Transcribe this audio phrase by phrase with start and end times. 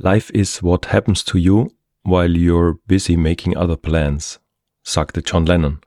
[0.00, 1.72] Life is what happens to you
[2.04, 4.40] while you're busy making other plans,
[4.84, 5.80] sagte John Lennon.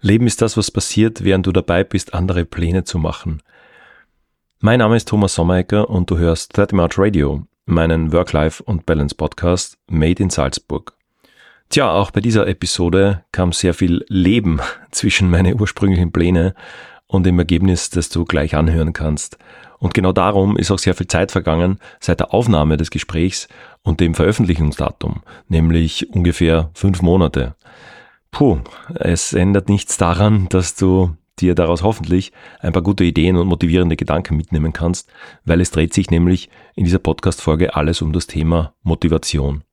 [0.00, 3.40] Leben ist das, was passiert, während du dabei bist, andere Pläne zu machen.
[4.58, 9.14] Mein Name ist Thomas Sommerecker und du hörst 30 March Radio, meinen Work-Life und Balance
[9.14, 10.94] Podcast Made in Salzburg.
[11.68, 14.58] Tja, auch bei dieser Episode kam sehr viel Leben
[14.90, 16.56] zwischen meine ursprünglichen Pläne
[17.06, 19.38] und dem Ergebnis, das du gleich anhören kannst.
[19.82, 23.48] Und genau darum ist auch sehr viel Zeit vergangen seit der Aufnahme des Gesprächs
[23.82, 27.56] und dem Veröffentlichungsdatum, nämlich ungefähr fünf Monate.
[28.30, 28.60] Puh,
[28.94, 33.96] es ändert nichts daran, dass du dir daraus hoffentlich ein paar gute Ideen und motivierende
[33.96, 35.10] Gedanken mitnehmen kannst,
[35.44, 39.64] weil es dreht sich nämlich in dieser Podcast-Folge alles um das Thema Motivation.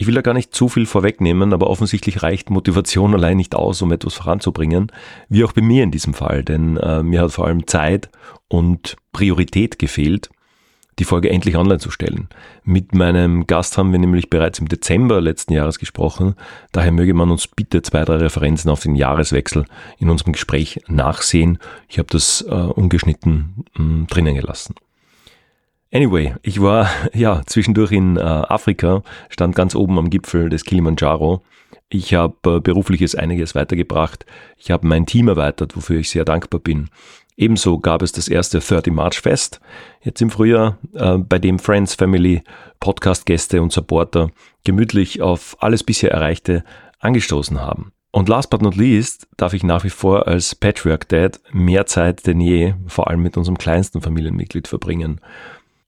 [0.00, 3.82] Ich will da gar nicht zu viel vorwegnehmen, aber offensichtlich reicht Motivation allein nicht aus,
[3.82, 4.92] um etwas voranzubringen,
[5.28, 8.08] wie auch bei mir in diesem Fall, denn äh, mir hat vor allem Zeit
[8.46, 10.30] und Priorität gefehlt,
[11.00, 12.28] die Folge endlich online zu stellen.
[12.62, 16.36] Mit meinem Gast haben wir nämlich bereits im Dezember letzten Jahres gesprochen.
[16.70, 19.64] Daher möge man uns bitte zwei, drei Referenzen auf den Jahreswechsel
[19.98, 21.58] in unserem Gespräch nachsehen.
[21.88, 24.76] Ich habe das äh, ungeschnitten mh, hm, drinnen gelassen.
[25.92, 31.42] Anyway, ich war ja zwischendurch in äh, Afrika, stand ganz oben am Gipfel des Kilimanjaro.
[31.88, 34.26] Ich habe äh, berufliches einiges weitergebracht.
[34.56, 36.90] Ich habe mein Team erweitert, wofür ich sehr dankbar bin.
[37.36, 39.60] Ebenso gab es das erste 30 March Fest,
[40.02, 42.42] jetzt im Frühjahr, äh, bei dem Friends, Family,
[42.80, 44.30] Podcast-Gäste und Supporter
[44.64, 46.64] gemütlich auf alles bisher Erreichte
[46.98, 47.92] angestoßen haben.
[48.10, 52.26] Und last but not least darf ich nach wie vor als Patriarch Dad mehr Zeit
[52.26, 55.20] denn je, vor allem mit unserem kleinsten Familienmitglied verbringen.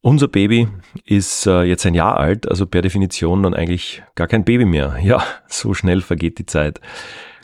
[0.03, 0.67] Unser Baby
[1.05, 4.99] ist äh, jetzt ein Jahr alt, also per Definition dann eigentlich gar kein Baby mehr.
[5.03, 6.81] Ja, so schnell vergeht die Zeit.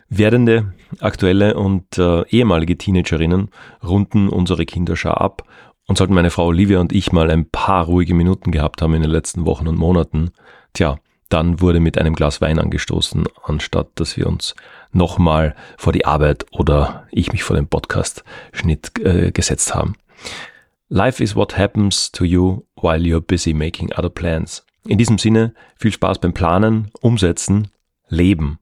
[0.08, 3.50] Werdende, aktuelle und äh, ehemalige Teenagerinnen
[3.82, 5.42] runden unsere Kinderschar ab
[5.86, 9.02] und sollten meine Frau Olivia und ich mal ein paar ruhige Minuten gehabt haben in
[9.02, 10.30] den letzten Wochen und Monaten,
[10.72, 14.54] tja, dann wurde mit einem Glas Wein angestoßen, anstatt dass wir uns
[14.92, 19.94] nochmal vor die Arbeit oder ich mich vor den Podcast-Schnitt äh, gesetzt haben.
[20.88, 24.64] Life is what happens to you while you're busy making other plans.
[24.86, 27.72] In diesem Sinne, viel Spaß beim Planen, Umsetzen,
[28.08, 28.60] Leben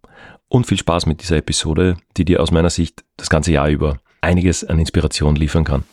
[0.49, 3.99] und viel Spaß mit dieser Episode, die dir aus meiner Sicht das ganze Jahr über
[4.23, 5.85] einiges an Inspiration liefern kann.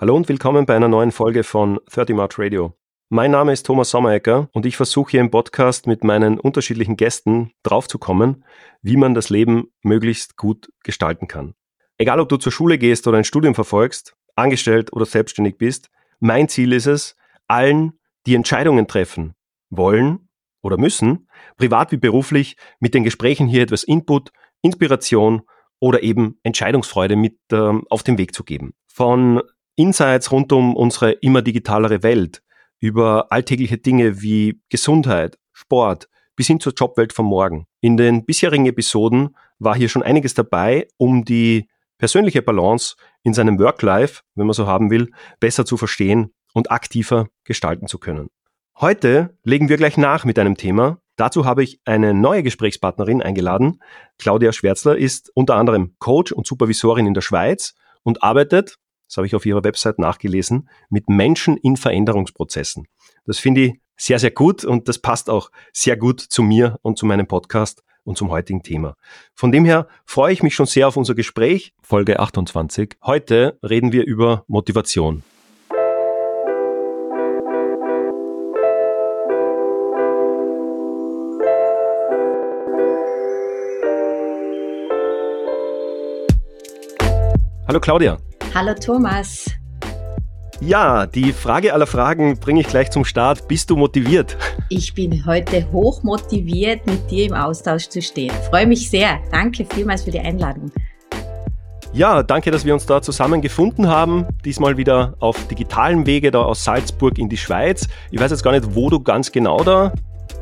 [0.00, 2.74] Hallo und willkommen bei einer neuen Folge von 30 March Radio.
[3.12, 7.50] Mein Name ist Thomas Sommerecker und ich versuche hier im Podcast mit meinen unterschiedlichen Gästen
[7.64, 8.44] draufzukommen,
[8.82, 11.54] wie man das Leben möglichst gut gestalten kann.
[11.98, 15.90] Egal ob du zur Schule gehst oder ein Studium verfolgst, angestellt oder selbstständig bist,
[16.20, 17.16] mein Ziel ist es,
[17.48, 19.34] allen die Entscheidungen treffen
[19.70, 20.28] wollen
[20.62, 24.30] oder müssen, privat wie beruflich, mit den Gesprächen hier etwas Input,
[24.62, 25.42] Inspiration
[25.80, 28.72] oder eben Entscheidungsfreude mit äh, auf den Weg zu geben.
[28.86, 29.42] Von
[29.74, 32.40] Insights rund um unsere immer digitalere Welt,
[32.80, 37.66] über alltägliche Dinge wie Gesundheit, Sport bis hin zur Jobwelt von morgen.
[37.80, 41.68] In den bisherigen Episoden war hier schon einiges dabei, um die
[41.98, 47.28] persönliche Balance in seinem Work-Life, wenn man so haben will, besser zu verstehen und aktiver
[47.44, 48.28] gestalten zu können.
[48.80, 50.98] Heute legen wir gleich nach mit einem Thema.
[51.16, 53.82] Dazu habe ich eine neue Gesprächspartnerin eingeladen.
[54.18, 58.76] Claudia Schwärzler ist unter anderem Coach und Supervisorin in der Schweiz und arbeitet,
[59.10, 62.86] das habe ich auf ihrer Website nachgelesen, mit Menschen in Veränderungsprozessen.
[63.26, 66.96] Das finde ich sehr, sehr gut und das passt auch sehr gut zu mir und
[66.96, 68.96] zu meinem Podcast und zum heutigen Thema.
[69.34, 71.74] Von dem her freue ich mich schon sehr auf unser Gespräch.
[71.82, 72.98] Folge 28.
[73.02, 75.24] Heute reden wir über Motivation.
[87.66, 88.16] Hallo Claudia.
[88.52, 89.46] Hallo Thomas.
[90.60, 93.46] Ja, die Frage aller Fragen bringe ich gleich zum Start.
[93.46, 94.36] Bist du motiviert?
[94.68, 98.32] Ich bin heute hoch motiviert, mit dir im Austausch zu stehen.
[98.50, 99.20] Freue mich sehr.
[99.30, 100.72] Danke vielmals für die Einladung.
[101.92, 104.26] Ja, danke, dass wir uns da zusammen gefunden haben.
[104.44, 107.86] Diesmal wieder auf digitalem Wege da aus Salzburg in die Schweiz.
[108.10, 109.92] Ich weiß jetzt gar nicht, wo du ganz genau da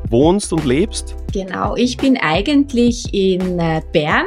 [0.09, 1.15] wohnst und lebst.
[1.35, 4.25] Genau, ich bin eigentlich in äh, Bern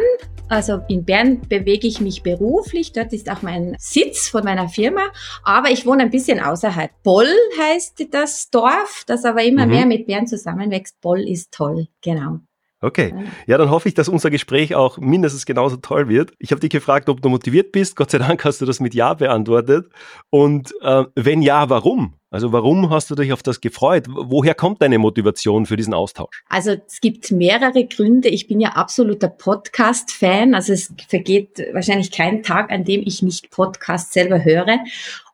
[0.52, 5.02] also in Bern bewege ich mich beruflich, dort ist auch mein Sitz von meiner Firma,
[5.44, 6.92] aber ich wohne ein bisschen außerhalb.
[7.04, 9.72] Boll heißt das Dorf, das aber immer mhm.
[9.72, 11.00] mehr mit Bern zusammenwächst.
[11.00, 12.40] Boll ist toll, genau.
[12.82, 13.14] Okay,
[13.46, 16.34] ja, dann hoffe ich, dass unser Gespräch auch mindestens genauso toll wird.
[16.40, 17.96] Ich habe dich gefragt, ob du motiviert bist.
[17.96, 19.88] Gott sei Dank hast du das mit Ja beantwortet.
[20.32, 22.16] Und äh, wenn ja, warum?
[22.34, 24.06] Also warum hast du dich auf das gefreut?
[24.08, 26.46] Woher kommt deine Motivation für diesen Austausch?
[26.48, 28.30] Also es gibt mehrere Gründe.
[28.30, 30.56] Ich bin ja absoluter Podcast-Fan.
[30.56, 34.80] Also es vergeht wahrscheinlich kein Tag, an dem ich nicht Podcast selber höre.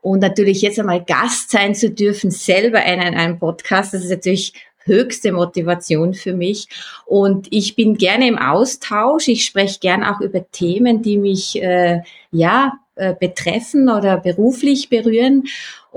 [0.01, 4.53] Und natürlich jetzt einmal Gast sein zu dürfen, selber in einem Podcast, das ist natürlich
[4.79, 6.67] höchste Motivation für mich.
[7.05, 9.27] Und ich bin gerne im Austausch.
[9.27, 12.01] Ich spreche gern auch über Themen, die mich äh,
[12.31, 15.43] ja äh, betreffen oder beruflich berühren.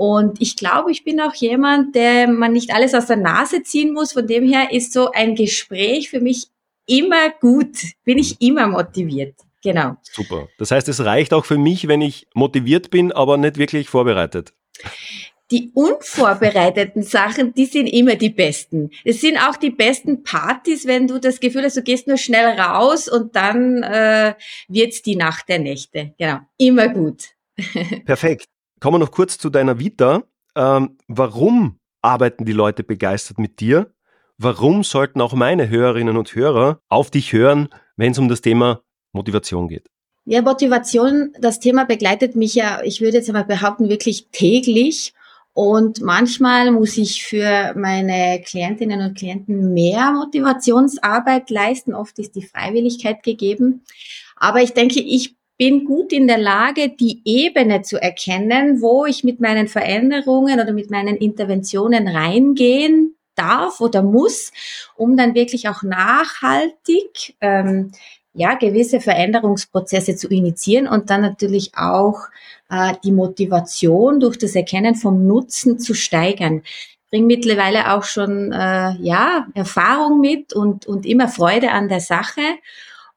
[0.01, 3.93] Und ich glaube, ich bin auch jemand, der man nicht alles aus der Nase ziehen
[3.93, 4.13] muss.
[4.13, 6.47] Von dem her ist so ein Gespräch für mich
[6.87, 7.77] immer gut.
[8.03, 9.35] Bin ich immer motiviert.
[9.63, 9.97] Genau.
[10.01, 10.47] Super.
[10.57, 14.53] Das heißt, es reicht auch für mich, wenn ich motiviert bin, aber nicht wirklich vorbereitet
[15.51, 18.89] die unvorbereiteten Sachen, die sind immer die besten.
[19.03, 22.57] Es sind auch die besten Partys, wenn du das Gefühl hast, du gehst nur schnell
[22.57, 24.33] raus und dann äh,
[24.69, 26.13] wird's die Nacht der Nächte.
[26.17, 27.31] Genau, immer gut.
[28.05, 28.45] Perfekt.
[28.81, 30.23] Kommen wir noch kurz zu deiner Vita.
[30.55, 33.93] Ähm, warum arbeiten die Leute begeistert mit dir?
[34.39, 38.81] Warum sollten auch meine Hörerinnen und Hörer auf dich hören, wenn es um das Thema
[39.13, 39.87] Motivation geht?
[40.25, 45.13] Ja, Motivation, das Thema begleitet mich ja, ich würde jetzt einmal behaupten, wirklich täglich.
[45.53, 51.93] Und manchmal muss ich für meine Klientinnen und Klienten mehr Motivationsarbeit leisten.
[51.93, 53.83] Oft ist die Freiwilligkeit gegeben.
[54.37, 59.23] Aber ich denke, ich bin gut in der Lage, die Ebene zu erkennen, wo ich
[59.23, 64.51] mit meinen Veränderungen oder mit meinen Interventionen reingehen darf oder muss,
[64.95, 67.91] um dann wirklich auch nachhaltig ähm,
[68.33, 72.17] ja gewisse Veränderungsprozesse zu initiieren und dann natürlich auch
[72.69, 76.61] äh, die Motivation durch das Erkennen vom Nutzen zu steigern.
[76.63, 81.99] Ich bringe mittlerweile auch schon äh, ja Erfahrung mit und und immer Freude an der
[81.99, 82.41] Sache.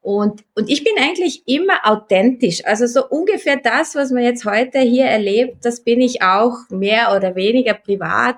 [0.05, 2.63] Und, und ich bin eigentlich immer authentisch.
[2.67, 7.17] Also so ungefähr das, was man jetzt heute hier erlebt, das bin ich auch mehr
[7.17, 8.37] oder weniger privat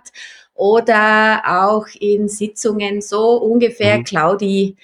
[0.54, 4.04] oder auch in Sitzungen so ungefähr, mhm.
[4.04, 4.76] Claudi,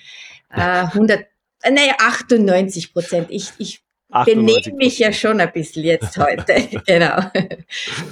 [0.51, 1.21] äh, 100,
[1.63, 3.29] äh, nee, 98 Prozent.
[3.31, 3.85] Ich, ich
[4.25, 6.69] benehme mich ja schon ein bisschen jetzt heute.
[6.89, 7.21] genau.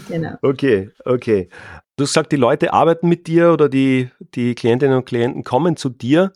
[0.09, 0.37] genau.
[0.43, 1.49] Okay, okay.
[1.97, 5.77] Du hast gesagt, die Leute arbeiten mit dir oder die, die Klientinnen und Klienten kommen
[5.77, 6.33] zu dir.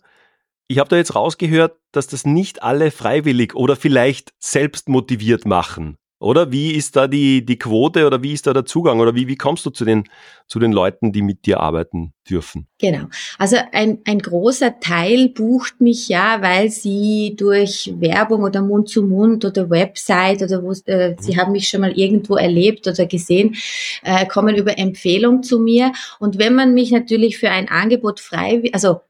[0.67, 5.97] Ich habe da jetzt rausgehört, dass das nicht alle freiwillig oder vielleicht selbst motiviert machen.
[6.19, 9.27] Oder wie ist da die, die Quote oder wie ist da der Zugang oder wie,
[9.27, 10.05] wie kommst du zu den,
[10.47, 12.67] zu den Leuten, die mit dir arbeiten dürfen?
[12.79, 13.07] Genau.
[13.37, 19.03] Also ein, ein großer Teil bucht mich ja, weil sie durch Werbung oder Mund zu
[19.03, 21.15] Mund oder Website oder wo, äh, mhm.
[21.19, 23.55] sie haben mich schon mal irgendwo erlebt oder gesehen,
[24.01, 25.91] äh, kommen über Empfehlung zu mir.
[26.19, 29.01] Und wenn man mich natürlich für ein Angebot frei, also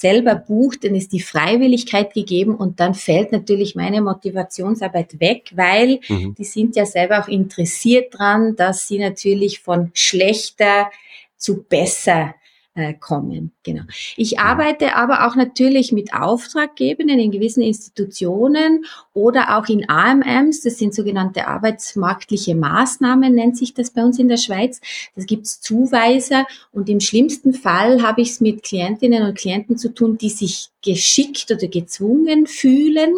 [0.00, 6.00] selber bucht, dann ist die Freiwilligkeit gegeben und dann fällt natürlich meine Motivationsarbeit weg, weil
[6.08, 6.34] mhm.
[6.34, 10.90] die sind ja selber auch interessiert dran, dass sie natürlich von schlechter
[11.36, 12.34] zu besser
[12.74, 13.52] äh, kommen.
[13.62, 13.82] Genau.
[14.16, 20.62] Ich arbeite aber auch natürlich mit Auftraggebenden in gewissen Institutionen oder auch in AMMs.
[20.62, 24.80] Das sind sogenannte arbeitsmarktliche Maßnahmen, nennt sich das bei uns in der Schweiz.
[25.14, 29.94] Das gibt's Zuweiser und im schlimmsten Fall habe ich es mit Klientinnen und Klienten zu
[29.94, 33.12] tun, die sich geschickt oder gezwungen fühlen,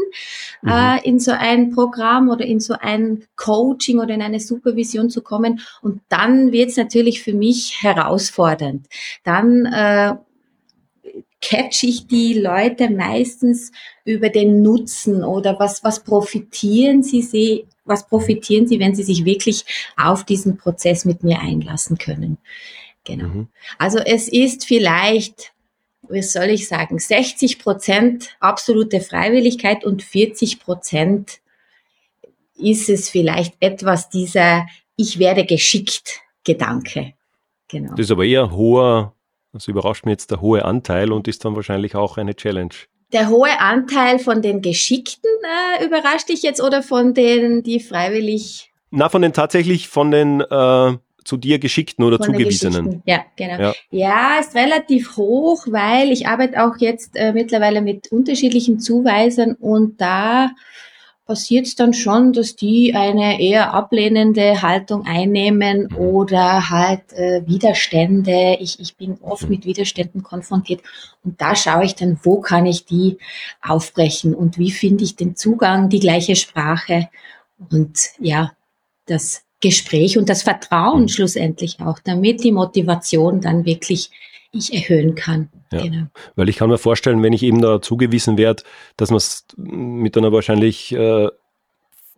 [0.63, 0.71] mhm.
[0.71, 5.21] äh, in so ein Programm oder in so ein Coaching oder in eine Supervision zu
[5.21, 5.61] kommen.
[5.83, 8.87] Und dann wird es natürlich für mich herausfordernd.
[9.25, 10.15] Dann äh,
[11.41, 13.71] catch ich die Leute meistens
[14.05, 19.25] über den Nutzen oder was, was profitieren sie, sie, was profitieren sie, wenn sie sich
[19.25, 19.65] wirklich
[19.97, 22.39] auf diesen Prozess mit mir einlassen können.
[23.05, 23.29] Genau.
[23.29, 23.49] Mhm.
[23.79, 25.53] Also es ist vielleicht
[26.09, 31.41] wie soll ich sagen, 60 Prozent absolute Freiwilligkeit und 40 Prozent
[32.57, 37.15] ist es vielleicht etwas dieser Ich werde geschickt Gedanke.
[37.69, 37.91] Genau.
[37.91, 39.15] Das ist aber eher hoher,
[39.57, 42.75] das überrascht mich jetzt der hohe Anteil und ist dann wahrscheinlich auch eine Challenge.
[43.13, 45.31] Der hohe Anteil von den Geschickten
[45.81, 50.41] äh, überrascht dich jetzt oder von denen, die freiwillig na, von den tatsächlich von den
[50.41, 53.03] äh, zu dir geschickten oder Von zugewiesenen.
[53.05, 53.61] Ja, genau.
[53.61, 53.75] Ja.
[53.91, 54.39] ja.
[54.39, 60.51] ist relativ hoch, weil ich arbeite auch jetzt äh, mittlerweile mit unterschiedlichen Zuweisern und da
[61.27, 65.97] passiert es dann schon, dass die eine eher ablehnende Haltung einnehmen mhm.
[65.97, 68.57] oder halt äh, Widerstände.
[68.61, 69.51] Ich, ich bin oft mhm.
[69.51, 70.83] mit Widerständen konfrontiert
[71.25, 73.19] und da schaue ich dann, wo kann ich die
[73.61, 77.09] aufbrechen und wie finde ich den Zugang, die gleiche Sprache
[77.71, 78.53] und ja,
[79.07, 81.09] das Gespräch und das Vertrauen mhm.
[81.09, 84.11] schlussendlich auch, damit die Motivation dann wirklich
[84.53, 85.51] ich erhöhen kann.
[85.73, 86.07] Ja, genau.
[86.35, 88.63] Weil ich kann mir vorstellen, wenn ich eben da zugewiesen werde,
[88.97, 91.29] dass man es mit einer wahrscheinlich äh,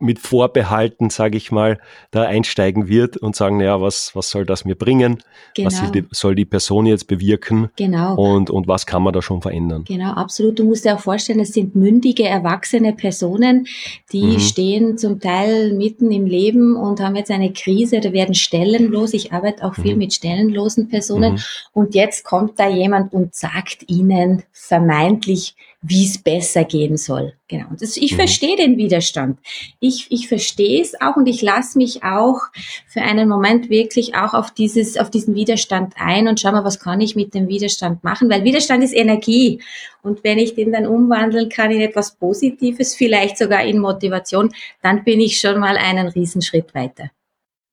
[0.01, 1.79] mit Vorbehalten, sage ich mal,
[2.11, 5.23] da einsteigen wird und sagen, ja, was, was soll das mir bringen?
[5.55, 5.67] Genau.
[5.67, 7.71] Was soll die Person jetzt bewirken?
[7.77, 8.15] Genau.
[8.15, 9.85] Und, und was kann man da schon verändern?
[9.87, 10.59] Genau, absolut.
[10.59, 13.67] Du musst dir auch vorstellen, es sind mündige, erwachsene Personen,
[14.13, 14.41] die mhm.
[14.41, 19.15] stehen zum Teil mitten im Leben und haben jetzt eine Krise oder werden stellenlos.
[19.15, 19.99] Ich arbeite auch viel mhm.
[19.99, 21.35] mit stellenlosen Personen.
[21.35, 21.41] Mhm.
[21.73, 27.35] Und jetzt kommt da jemand und sagt ihnen vermeintlich, wie es besser gehen soll.
[27.47, 27.67] Genau.
[27.79, 28.17] Das, ich mhm.
[28.17, 29.39] verstehe den Widerstand.
[29.79, 32.41] Ich, ich verstehe es auch und ich lasse mich auch
[32.87, 36.81] für einen Moment wirklich auch auf dieses, auf diesen Widerstand ein und schau mal, was
[36.81, 38.29] kann ich mit dem Widerstand machen?
[38.29, 39.63] Weil Widerstand ist Energie.
[40.03, 45.05] Und wenn ich den dann umwandeln kann in etwas Positives, vielleicht sogar in Motivation, dann
[45.05, 47.11] bin ich schon mal einen Riesenschritt weiter.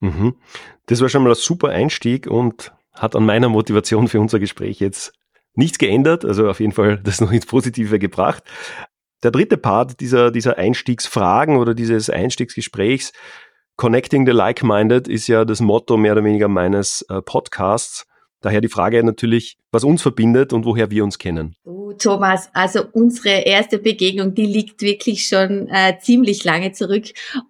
[0.00, 0.36] Mhm.
[0.86, 4.78] Das war schon mal ein super Einstieg und hat an meiner Motivation für unser Gespräch
[4.78, 5.12] jetzt
[5.56, 8.42] nichts geändert, also auf jeden Fall das noch ins Positive gebracht.
[9.22, 13.12] Der dritte Part dieser, dieser Einstiegsfragen oder dieses Einstiegsgesprächs,
[13.76, 18.06] Connecting the Like-Minded, ist ja das Motto mehr oder weniger meines äh, Podcasts.
[18.40, 21.54] Daher die Frage natürlich, was uns verbindet und woher wir uns kennen.
[21.64, 27.04] Oh, Thomas, also unsere erste Begegnung, die liegt wirklich schon äh, ziemlich lange zurück.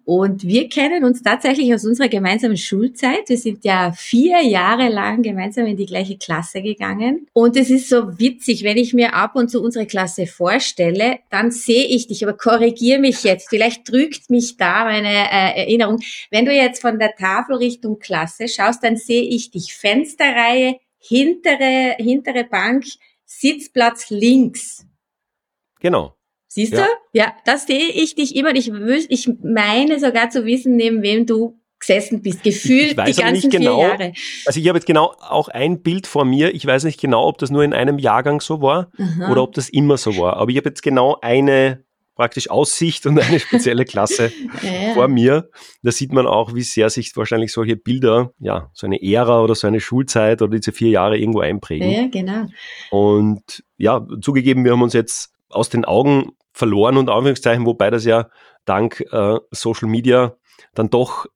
[0.05, 3.27] Und wir kennen uns tatsächlich aus unserer gemeinsamen Schulzeit.
[3.27, 7.27] Wir sind ja vier Jahre lang gemeinsam in die gleiche Klasse gegangen.
[7.33, 11.51] Und es ist so witzig, wenn ich mir ab und zu unsere Klasse vorstelle, dann
[11.51, 13.49] sehe ich dich, aber korrigier mich jetzt.
[13.49, 15.99] Vielleicht drückt mich da meine äh, Erinnerung.
[16.31, 21.95] Wenn du jetzt von der Tafel Richtung Klasse schaust, dann sehe ich dich Fensterreihe, hintere,
[21.97, 22.85] hintere Bank,
[23.25, 24.85] Sitzplatz links.
[25.79, 26.15] Genau.
[26.47, 26.85] Siehst ja.
[26.85, 26.89] du?
[27.13, 28.55] Ja, da sehe ich dich immer.
[28.55, 28.71] Ich,
[29.09, 33.49] ich meine sogar zu wissen, neben wem du gesessen bist, gefühlt ich weiß die ganzen
[33.49, 34.13] nicht genau, vier Jahre.
[34.45, 36.55] Also ich habe jetzt genau auch ein Bild vor mir.
[36.55, 39.31] Ich weiß nicht genau, ob das nur in einem Jahrgang so war Aha.
[39.31, 40.37] oder ob das immer so war.
[40.37, 41.83] Aber ich habe jetzt genau eine
[42.17, 44.31] praktisch Aussicht und eine spezielle Klasse
[44.61, 44.93] ja.
[44.95, 45.49] vor mir.
[45.83, 49.55] Da sieht man auch, wie sehr sich wahrscheinlich solche Bilder, ja, so eine Ära oder
[49.55, 51.89] so eine Schulzeit oder diese vier Jahre irgendwo einprägen.
[51.89, 52.47] Ja, genau.
[52.89, 58.03] Und ja, zugegeben, wir haben uns jetzt aus den Augen verloren und Anführungszeichen, wobei das
[58.03, 58.29] ja
[58.65, 60.35] dank äh, Social Media
[60.73, 61.27] dann doch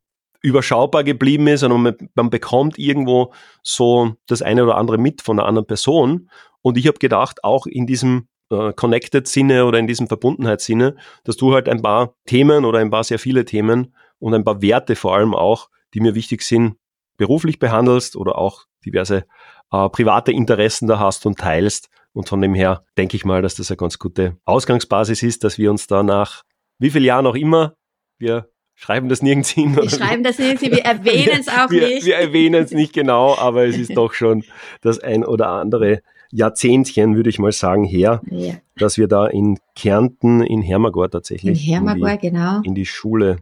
[0.41, 5.39] überschaubar geblieben ist und man, man, bekommt irgendwo so das eine oder andere mit von
[5.39, 6.29] einer anderen Person.
[6.63, 11.53] Und ich habe gedacht, auch in diesem äh, Connected-Sinne oder in diesem Verbundenheitssinne, dass du
[11.53, 15.15] halt ein paar Themen oder ein paar sehr viele Themen und ein paar Werte vor
[15.15, 16.75] allem auch, die mir wichtig sind,
[17.17, 19.25] beruflich behandelst oder auch diverse
[19.71, 21.89] äh, private Interessen da hast und teilst.
[22.13, 25.57] Und von dem her denke ich mal, dass das eine ganz gute Ausgangsbasis ist, dass
[25.57, 26.43] wir uns da nach
[26.77, 27.75] wie viel Jahren auch immer,
[28.17, 29.75] wir schreiben das nirgends hin.
[29.75, 32.05] Wir schreiben das nirgends hin, wir erwähnen es auch wir, nicht.
[32.05, 34.43] Wir erwähnen es nicht genau, aber es ist doch schon
[34.81, 38.53] das ein oder andere Jahrzehntchen, würde ich mal sagen, her, ja.
[38.77, 42.61] dass wir da in Kärnten, in Hermagor tatsächlich, in, Hermagor, in, die, genau.
[42.63, 43.37] in die Schule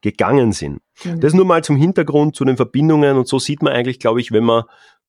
[0.00, 0.80] gegangen sind.
[1.02, 1.20] Genau.
[1.20, 4.32] Das nur mal zum Hintergrund, zu den Verbindungen und so sieht man eigentlich, glaube ich,
[4.32, 4.64] wenn man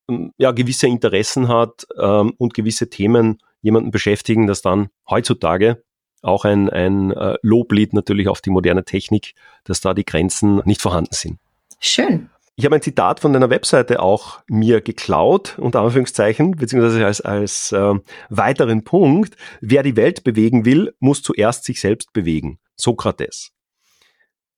[0.09, 5.83] ähm, ja, gewisse Interessen hat ähm, und gewisse Themen jemanden beschäftigen, dass dann heutzutage
[6.21, 9.33] auch ein, ein äh, Loblied natürlich auf die moderne Technik,
[9.63, 11.39] dass da die Grenzen nicht vorhanden sind.
[11.79, 12.29] Schön.
[12.55, 17.71] Ich habe ein Zitat von deiner Webseite auch mir geklaut, unter Anführungszeichen, beziehungsweise als, als
[17.71, 17.95] äh,
[18.29, 19.35] weiteren Punkt.
[19.61, 22.59] Wer die Welt bewegen will, muss zuerst sich selbst bewegen.
[22.75, 23.51] Sokrates.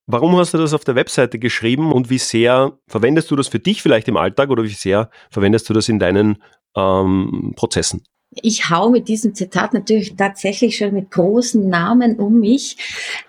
[0.05, 3.59] Warum hast du das auf der Webseite geschrieben und wie sehr verwendest du das für
[3.59, 6.43] dich vielleicht im Alltag oder wie sehr verwendest du das in deinen
[6.75, 8.03] ähm, Prozessen?
[8.41, 12.77] Ich hau mit diesem Zitat natürlich tatsächlich schon mit großen Namen um mich,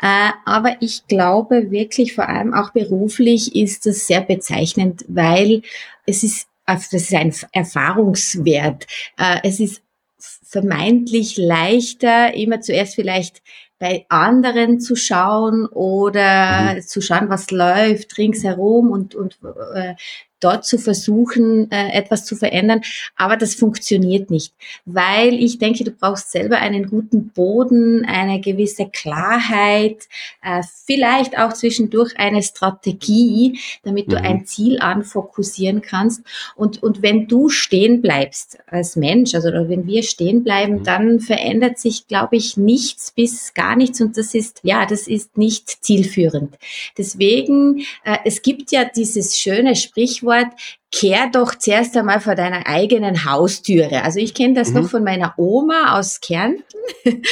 [0.00, 5.62] äh, aber ich glaube wirklich vor allem auch beruflich ist das sehr bezeichnend, weil
[6.06, 8.86] es ist, also das ist ein Erfahrungswert.
[9.18, 9.82] Äh, es ist
[10.42, 13.42] vermeintlich leichter, immer zuerst vielleicht
[13.78, 16.82] bei anderen zu schauen oder mhm.
[16.82, 19.38] zu schauen, was läuft ringsherum und, und
[19.74, 19.94] äh,
[20.44, 22.82] dort zu versuchen, äh, etwas zu verändern.
[23.16, 24.52] Aber das funktioniert nicht,
[24.84, 30.08] weil ich denke, du brauchst selber einen guten Boden, eine gewisse Klarheit,
[30.42, 34.24] äh, vielleicht auch zwischendurch eine Strategie, damit du mhm.
[34.24, 36.22] ein Ziel anfokussieren kannst.
[36.56, 40.84] Und, und wenn du stehen bleibst als Mensch, also wenn wir stehen bleiben, mhm.
[40.84, 44.00] dann verändert sich, glaube ich, nichts bis gar nichts.
[44.00, 46.56] Und das ist, ja, das ist nicht zielführend.
[46.98, 50.52] Deswegen, äh, es gibt ja dieses schöne Sprichwort, Stichwort,
[50.90, 54.02] kehr doch zuerst einmal vor deiner eigenen Haustüre.
[54.02, 54.82] Also ich kenne das mhm.
[54.82, 56.62] noch von meiner Oma aus Kärnten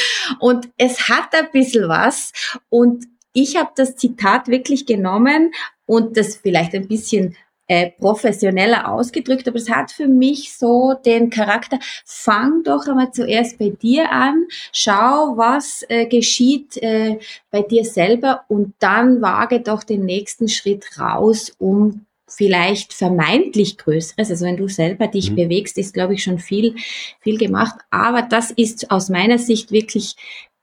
[0.40, 2.32] und es hat ein bisschen was
[2.68, 5.52] und ich habe das Zitat wirklich genommen
[5.86, 7.36] und das vielleicht ein bisschen
[7.68, 13.58] äh, professioneller ausgedrückt, aber es hat für mich so den Charakter, fang doch einmal zuerst
[13.58, 19.84] bei dir an, schau, was äh, geschieht äh, bei dir selber und dann wage doch
[19.84, 22.04] den nächsten Schritt raus, um
[22.36, 25.36] vielleicht vermeintlich Größeres, also wenn du selber dich mhm.
[25.36, 26.74] bewegst, ist, glaube ich, schon viel,
[27.20, 27.76] viel gemacht.
[27.90, 30.16] Aber das ist aus meiner Sicht wirklich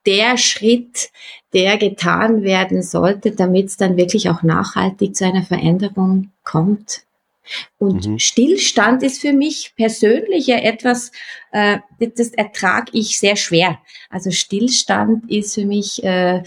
[0.06, 1.10] der Schritt,
[1.54, 7.04] der getan werden sollte, damit es dann wirklich auch nachhaltig zu einer Veränderung kommt.
[7.78, 8.20] Und mhm.
[8.20, 11.12] Stillstand ist für mich persönlich ja etwas,
[11.52, 13.80] äh, das ertrage ich sehr schwer.
[14.10, 16.44] Also Stillstand ist für mich, äh,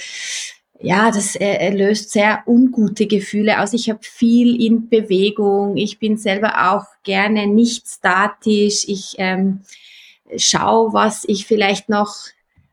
[0.82, 3.72] ja, das äh, löst sehr ungute Gefühle aus.
[3.72, 5.76] Ich habe viel in Bewegung.
[5.76, 8.84] Ich bin selber auch gerne nicht statisch.
[8.88, 9.60] Ich ähm,
[10.36, 12.16] schaue, was ich vielleicht noch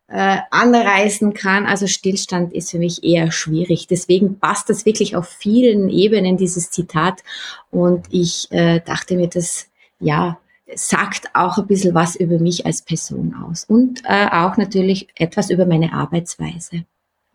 [0.07, 1.67] äh, anreißen kann.
[1.67, 3.87] Also Stillstand ist für mich eher schwierig.
[3.87, 7.21] Deswegen passt das wirklich auf vielen Ebenen, dieses Zitat.
[7.69, 9.67] Und ich äh, dachte mir, das,
[9.99, 10.39] ja,
[10.75, 15.49] sagt auch ein bisschen was über mich als Person aus und äh, auch natürlich etwas
[15.49, 16.85] über meine Arbeitsweise.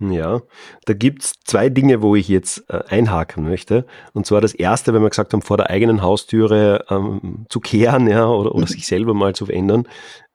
[0.00, 0.42] Ja,
[0.86, 3.86] da gibt's zwei Dinge, wo ich jetzt äh, einhaken möchte.
[4.12, 8.08] Und zwar das erste, wenn wir gesagt haben, vor der eigenen Haustüre ähm, zu kehren
[8.08, 8.70] ja, oder, oder mhm.
[8.70, 9.86] sich selber mal zu verändern.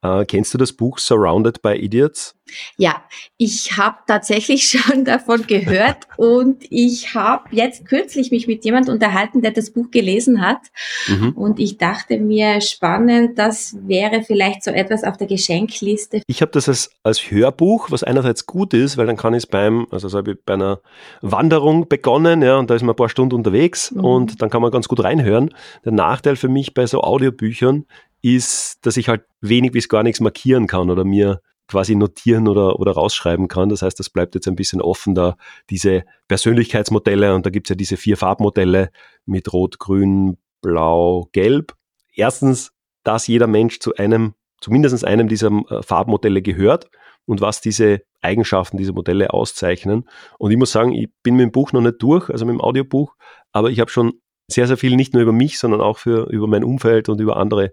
[0.02, 2.36] Äh, kennst du das Buch Surrounded by Idiots?
[2.78, 3.04] Ja,
[3.38, 9.42] ich habe tatsächlich schon davon gehört und ich habe jetzt kürzlich mich mit jemand unterhalten,
[9.42, 10.60] der das Buch gelesen hat.
[11.08, 11.34] Mhm.
[11.34, 16.22] Und ich dachte mir, spannend, das wäre vielleicht so etwas auf der Geschenkliste.
[16.28, 19.48] Ich habe das als, als Hörbuch, was einerseits gut ist, weil dann kann ich es
[19.48, 20.80] beim, also so habe ich bei einer
[21.22, 24.04] Wanderung begonnen, ja, und da ist man ein paar Stunden unterwegs mhm.
[24.04, 25.54] und dann kann man ganz gut reinhören.
[25.84, 27.86] Der Nachteil für mich bei so Audiobüchern
[28.22, 32.80] ist, dass ich halt wenig bis gar nichts markieren kann oder mir quasi notieren oder,
[32.80, 33.70] oder rausschreiben kann.
[33.70, 35.38] Das heißt, das bleibt jetzt ein bisschen offen, da
[35.70, 38.90] diese Persönlichkeitsmodelle und da gibt's ja diese vier Farbmodelle
[39.26, 41.76] mit Rot, Grün, Blau, Gelb.
[42.14, 42.72] Erstens,
[43.04, 46.90] dass jeder Mensch zu einem, zumindest einem dieser äh, Farbmodelle gehört
[47.26, 50.10] und was diese Eigenschaften dieser Modelle auszeichnen.
[50.40, 52.62] Und ich muss sagen, ich bin mit dem Buch noch nicht durch, also mit dem
[52.62, 53.16] Audiobuch,
[53.52, 56.48] aber ich habe schon sehr, sehr viel nicht nur über mich, sondern auch für, über
[56.48, 57.72] mein Umfeld und über andere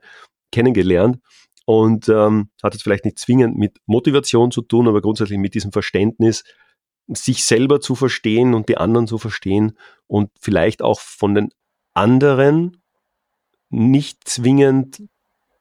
[0.56, 1.18] kennengelernt
[1.66, 5.70] und ähm, hat jetzt vielleicht nicht zwingend mit Motivation zu tun, aber grundsätzlich mit diesem
[5.70, 6.44] Verständnis,
[7.08, 11.50] sich selber zu verstehen und die anderen zu verstehen und vielleicht auch von den
[11.92, 12.78] anderen
[13.68, 15.02] nicht zwingend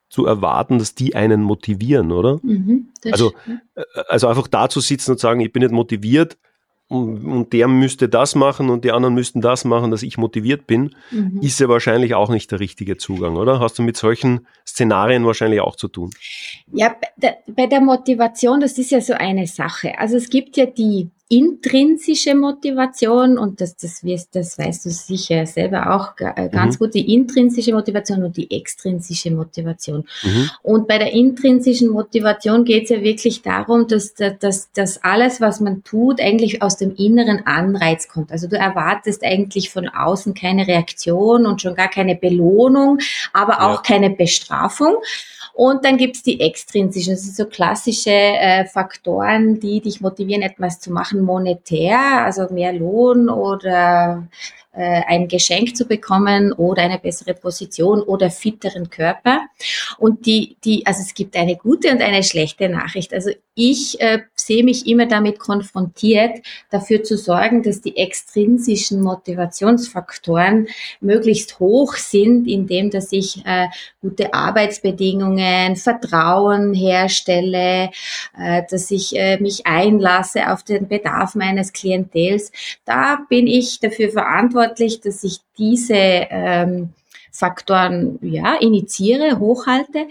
[0.10, 2.40] zu erwarten, dass die einen motivieren, oder?
[2.42, 3.34] Mhm, also,
[3.76, 6.38] äh, also einfach da zu sitzen und sagen, ich bin nicht motiviert,
[6.88, 10.68] und, und der müsste das machen und die anderen müssten das machen, dass ich motiviert
[10.68, 11.40] bin, mhm.
[11.42, 13.60] ist ja wahrscheinlich auch nicht der richtige Zugang, oder?
[13.60, 16.12] Hast du mit solchen Szenarien wahrscheinlich auch zu tun?
[16.72, 16.96] Ja,
[17.48, 19.98] bei der Motivation, das ist ja so eine Sache.
[19.98, 25.48] Also es gibt ja die intrinsische Motivation und das, das, wirst, das weißt du sicher
[25.48, 26.86] selber auch äh, ganz mhm.
[26.86, 30.06] gut, die intrinsische Motivation und die extrinsische Motivation.
[30.22, 30.52] Mhm.
[30.62, 35.60] Und bei der intrinsischen Motivation geht es ja wirklich darum, dass, dass, dass alles, was
[35.60, 38.32] man tut, eigentlich aus dem inneren Anreiz kommt.
[38.32, 43.00] Also du erwartest eigentlich von außen keine Reaktion und schon gar keine Belohnung,
[43.34, 43.96] aber auch ja.
[43.96, 44.98] keine Bestrafung.
[45.56, 50.82] Und dann gibt's die extrinsischen, das sind so klassische äh, Faktoren, die dich motivieren, etwas
[50.82, 54.28] zu machen, monetär, also mehr Lohn oder
[54.74, 59.44] äh, ein Geschenk zu bekommen oder eine bessere Position oder fitteren Körper.
[59.98, 63.14] Und die, die, also es gibt eine gute und eine schlechte Nachricht.
[63.14, 70.68] Also ich äh, sehe mich immer damit konfrontiert, dafür zu sorgen, dass die extrinsischen Motivationsfaktoren
[71.02, 73.68] möglichst hoch sind, indem dass ich äh,
[74.02, 77.90] gute Arbeitsbedingungen, Vertrauen herstelle,
[78.38, 82.52] äh, dass ich äh, mich einlasse auf den Bedarf meines Klientels.
[82.86, 86.90] Da bin ich dafür verantwortlich, dass ich diese ähm,
[87.32, 90.08] Faktoren ja, initiiere, hochhalte.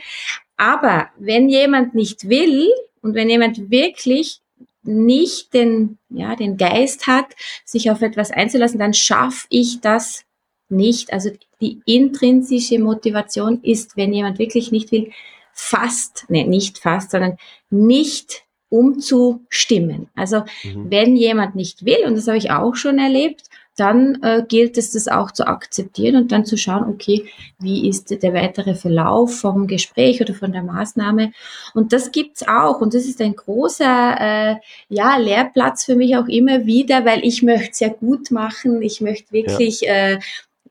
[0.57, 2.68] Aber wenn jemand nicht will
[3.05, 4.40] und wenn jemand wirklich
[4.83, 7.27] nicht den, ja, den Geist hat,
[7.64, 10.25] sich auf etwas einzulassen, dann schaffe ich das
[10.71, 11.12] nicht.
[11.12, 15.12] Also die intrinsische Motivation ist, wenn jemand wirklich nicht will,
[15.53, 17.37] fast, ne, nicht fast, sondern
[17.69, 20.09] nicht umzustimmen.
[20.14, 20.90] Also mhm.
[20.90, 23.43] wenn jemand nicht will, und das habe ich auch schon erlebt,
[23.76, 27.24] dann äh, gilt es, das auch zu akzeptieren und dann zu schauen, okay,
[27.58, 31.32] wie ist der weitere Verlauf vom Gespräch oder von der Maßnahme.
[31.74, 32.80] Und das gibt's auch.
[32.80, 34.56] Und das ist ein großer äh,
[34.88, 38.80] ja, Lehrplatz für mich auch immer wieder, weil ich möchte es ja gut machen.
[38.82, 39.92] Ich möchte wirklich ja.
[39.92, 40.18] äh,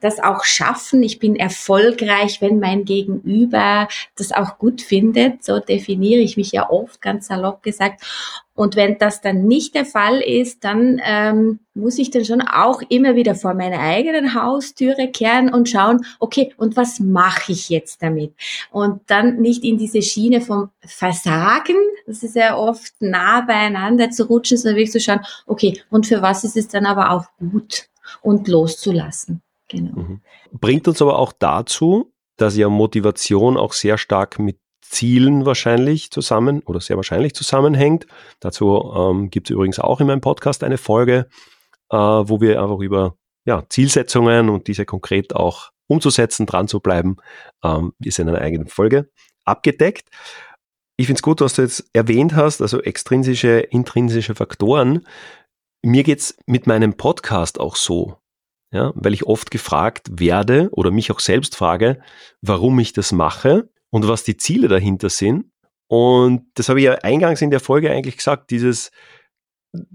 [0.04, 1.02] das auch schaffen.
[1.04, 5.44] Ich bin erfolgreich, wenn mein Gegenüber das auch gut findet.
[5.44, 8.04] So definiere ich mich ja oft, ganz salopp gesagt.
[8.56, 12.84] Und wenn das dann nicht der Fall ist, dann ähm, muss ich dann schon auch
[12.88, 18.04] immer wieder vor meine eigenen Haustüre kehren und schauen, okay, und was mache ich jetzt
[18.04, 18.34] damit?
[18.72, 24.26] Und dann nicht in diese Schiene vom Versagen, das ist ja oft nah beieinander zu
[24.26, 27.88] rutschen, sondern wirklich zu schauen, okay, und für was ist es dann aber auch gut
[28.22, 29.42] und loszulassen.
[29.74, 30.02] Genau.
[30.02, 30.22] Mhm.
[30.52, 36.62] Bringt uns aber auch dazu, dass ja Motivation auch sehr stark mit Zielen wahrscheinlich zusammen
[36.62, 38.06] oder sehr wahrscheinlich zusammenhängt.
[38.40, 41.28] Dazu ähm, gibt es übrigens auch in meinem Podcast eine Folge,
[41.90, 47.18] äh, wo wir einfach über ja, Zielsetzungen und diese konkret auch umzusetzen, dran zu bleiben,
[47.64, 49.10] ähm, ist in einer eigenen Folge
[49.46, 50.10] abgedeckt.
[50.96, 55.08] Ich finde es gut, was du jetzt erwähnt hast, also extrinsische, intrinsische Faktoren.
[55.82, 58.18] Mir geht es mit meinem Podcast auch so,
[58.74, 62.02] ja, weil ich oft gefragt werde oder mich auch selbst frage,
[62.42, 65.46] warum ich das mache und was die Ziele dahinter sind.
[65.88, 68.92] Und das habe ich ja eingangs in der Folge eigentlich gesagt, dieses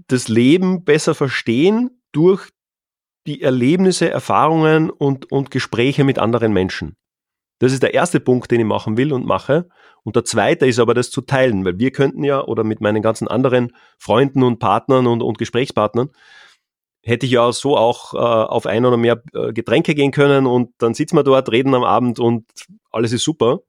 [0.07, 2.49] das Leben besser verstehen durch
[3.27, 6.95] die Erlebnisse, Erfahrungen und, und Gespräche mit anderen Menschen.
[7.59, 9.67] Das ist der erste Punkt, den ich machen will und mache.
[10.03, 13.01] Und der zweite ist aber das zu teilen, weil wir könnten ja, oder mit meinen
[13.01, 16.09] ganzen anderen Freunden und Partnern und, und Gesprächspartnern,
[17.03, 20.71] hätte ich ja so auch äh, auf ein oder mehr äh, Getränke gehen können und
[20.79, 22.45] dann sitzen wir dort, reden am Abend und
[22.91, 23.59] alles ist super.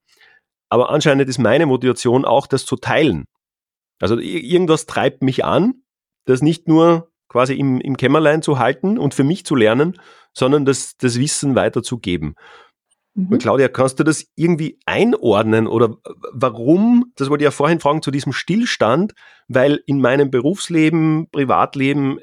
[0.69, 3.25] Aber anscheinend ist meine Motivation auch, das zu teilen.
[4.01, 5.83] Also irgendwas treibt mich an,
[6.25, 9.99] das nicht nur quasi im, im Kämmerlein zu halten und für mich zu lernen,
[10.33, 12.35] sondern das, das Wissen weiterzugeben.
[13.15, 13.39] Mhm.
[13.39, 15.97] Claudia, kannst du das irgendwie einordnen oder
[16.33, 19.15] warum, das wollte ich ja vorhin fragen, zu diesem Stillstand,
[19.49, 22.21] weil in meinem Berufsleben, Privatleben,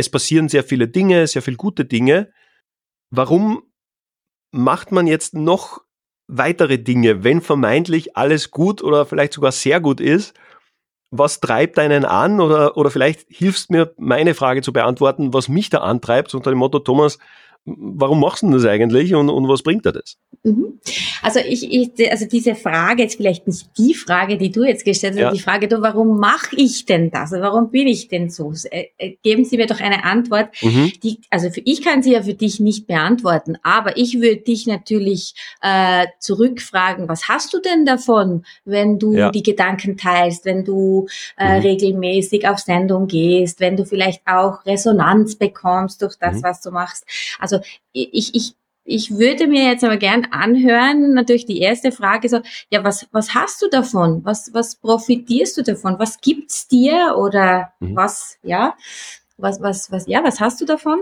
[0.00, 2.32] es passieren sehr viele Dinge, sehr viele gute Dinge.
[3.10, 3.62] Warum
[4.52, 5.82] macht man jetzt noch
[6.26, 10.34] weitere Dinge, wenn vermeintlich alles gut oder vielleicht sogar sehr gut ist?
[11.12, 12.40] Was treibt einen an?
[12.40, 16.58] Oder, oder vielleicht hilfst mir meine Frage zu beantworten, was mich da antreibt, unter dem
[16.58, 17.18] Motto, Thomas,
[17.64, 20.16] warum machst du das eigentlich und, und was bringt dir das?
[20.42, 20.80] Mhm.
[21.22, 25.14] Also ich, ich, also diese Frage, jetzt vielleicht nicht die Frage, die du jetzt gestellt
[25.14, 25.30] hast, ja.
[25.30, 27.32] die Frage, du, warum mache ich denn das?
[27.32, 28.52] Also warum bin ich denn so?
[28.70, 30.92] Äh, äh, geben Sie mir doch eine Antwort, mhm.
[31.02, 34.66] die, also für, ich kann sie ja für dich nicht beantworten, aber ich würde dich
[34.66, 39.30] natürlich äh, zurückfragen, was hast du denn davon, wenn du ja.
[39.30, 41.62] die Gedanken teilst, wenn du äh, mhm.
[41.62, 46.42] regelmäßig auf Sendung gehst, wenn du vielleicht auch Resonanz bekommst durch das, mhm.
[46.42, 47.04] was du machst.
[47.38, 47.49] Also
[47.92, 52.82] ich, ich ich würde mir jetzt aber gern anhören, natürlich die erste Frage so, ja,
[52.82, 54.24] was, was hast du davon?
[54.24, 55.98] Was, was profitierst du davon?
[55.98, 57.94] Was gibt's dir oder mhm.
[57.94, 58.76] was, ja?
[59.36, 61.00] Was, was, was, ja, was hast du davon?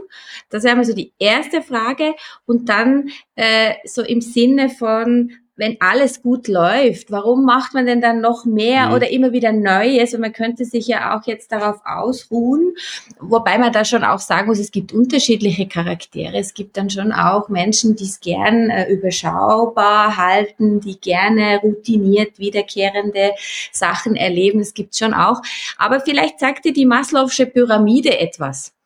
[0.51, 2.15] Das wäre mal so die erste Frage.
[2.47, 8.01] Und dann äh, so im Sinne von, wenn alles gut läuft, warum macht man denn
[8.01, 8.95] dann noch mehr mhm.
[8.95, 10.15] oder immer wieder Neues?
[10.15, 12.75] Und man könnte sich ja auch jetzt darauf ausruhen,
[13.21, 16.39] wobei man da schon auch sagen muss, es gibt unterschiedliche Charaktere.
[16.39, 22.39] Es gibt dann schon auch Menschen, die es gern äh, überschaubar halten, die gerne routiniert
[22.39, 23.33] wiederkehrende
[23.73, 24.61] Sachen erleben.
[24.61, 25.43] Es gibt schon auch.
[25.77, 28.78] Aber vielleicht sagt dir die Maslow'sche Pyramide etwas.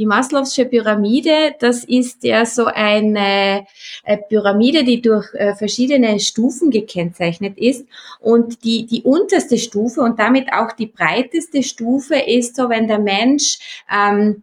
[0.00, 3.66] Die Maslow'sche Pyramide, das ist ja so eine
[4.02, 7.86] äh, Pyramide, die durch äh, verschiedene Stufen gekennzeichnet ist.
[8.18, 12.98] Und die, die unterste Stufe und damit auch die breiteste Stufe ist so, wenn der
[12.98, 13.58] Mensch
[13.94, 14.42] ähm,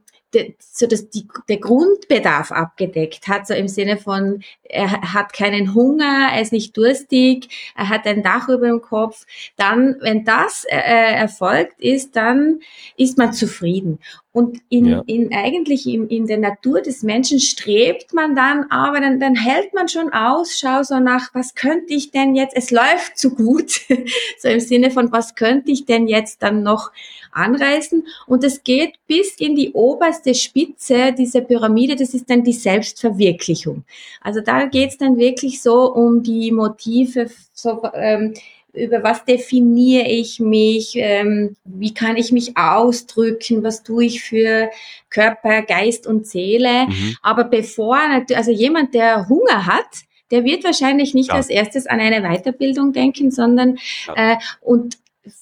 [0.59, 6.29] so dass die, der Grundbedarf abgedeckt hat, so im Sinne von, er hat keinen Hunger,
[6.33, 10.77] er ist nicht durstig, er hat ein Dach über dem Kopf, dann, wenn das äh,
[10.77, 12.59] äh erfolgt ist, dann
[12.97, 13.99] ist man zufrieden.
[14.37, 15.03] Und in, ja.
[15.07, 19.73] in eigentlich in, in der Natur des Menschen strebt man dann, aber dann, dann hält
[19.73, 23.81] man schon Ausschau so nach, was könnte ich denn jetzt, es läuft zu gut,
[24.39, 26.91] so im Sinne von, was könnte ich denn jetzt dann noch
[27.31, 28.05] anreißen?
[28.27, 33.85] Und es geht bis in die oberste Spitze dieser Pyramide, das ist dann die Selbstverwirklichung.
[34.21, 38.35] Also da geht es dann wirklich so um die Motive, so, ähm,
[38.73, 44.69] über was definiere ich mich, ähm, wie kann ich mich ausdrücken, was tue ich für
[45.09, 46.87] Körper, Geist und Seele.
[46.87, 47.17] Mhm.
[47.21, 47.97] Aber bevor,
[48.33, 49.87] also jemand, der Hunger hat,
[50.31, 51.35] der wird wahrscheinlich nicht ja.
[51.35, 53.77] als erstes an eine Weiterbildung denken, sondern
[54.07, 54.33] ja.
[54.33, 54.97] äh, und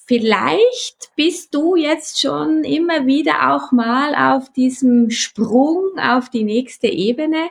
[0.05, 6.87] vielleicht bist du jetzt schon immer wieder auch mal auf diesem Sprung auf die nächste
[6.87, 7.49] Ebene,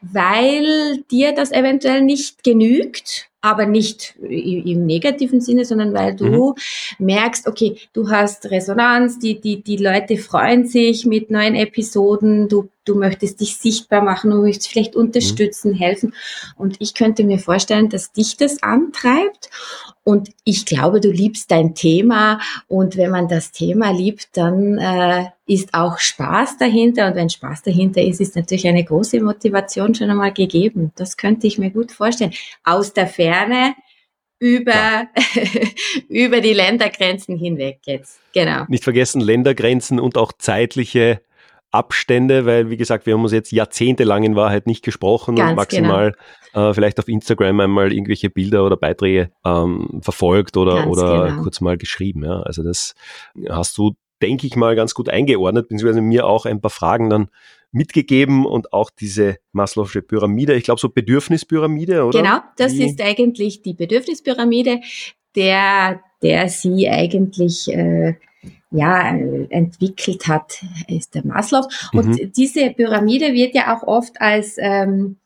[0.00, 6.54] weil dir das eventuell nicht genügt aber nicht im negativen Sinne, sondern weil du
[6.98, 7.04] mhm.
[7.04, 12.70] merkst, okay, du hast Resonanz, die, die, die Leute freuen sich mit neuen Episoden, du
[12.84, 15.76] du möchtest dich sichtbar machen, du möchtest vielleicht unterstützen, mhm.
[15.76, 16.14] helfen.
[16.56, 19.50] Und ich könnte mir vorstellen, dass dich das antreibt.
[20.04, 22.40] Und ich glaube, du liebst dein Thema.
[22.68, 27.08] Und wenn man das Thema liebt, dann äh, ist auch Spaß dahinter.
[27.08, 30.92] Und wenn Spaß dahinter ist, ist natürlich eine große Motivation schon einmal gegeben.
[30.96, 32.32] Das könnte ich mir gut vorstellen.
[32.64, 33.74] Aus der Ferne
[34.38, 35.08] über, ja.
[36.08, 38.20] über die Ländergrenzen hinweg jetzt.
[38.34, 38.64] Genau.
[38.68, 41.22] Nicht vergessen, Ländergrenzen und auch zeitliche
[41.74, 45.56] Abstände, weil wie gesagt, wir haben uns jetzt jahrzehntelang in Wahrheit nicht gesprochen Ganz und
[45.56, 46.14] maximal
[46.52, 46.70] genau.
[46.70, 51.42] äh, vielleicht auf Instagram einmal irgendwelche Bilder oder Beiträge ähm, verfolgt oder, oder genau.
[51.42, 52.24] kurz mal geschrieben.
[52.24, 52.40] Ja.
[52.42, 52.94] Also das
[53.50, 57.28] hast du, denke ich mal, ganz gut eingeordnet, beziehungsweise mir auch ein paar Fragen dann
[57.72, 62.22] mitgegeben und auch diese Maslow'sche Pyramide, ich glaube so Bedürfnispyramide, oder?
[62.22, 62.86] Genau, das Wie?
[62.86, 64.80] ist eigentlich die Bedürfnispyramide,
[65.34, 68.14] der, der sie eigentlich äh,
[68.70, 69.08] ja,
[69.50, 71.66] entwickelt hat, ist der Maslow.
[71.92, 72.32] Und mhm.
[72.36, 75.16] diese Pyramide wird ja auch oft als, ähm,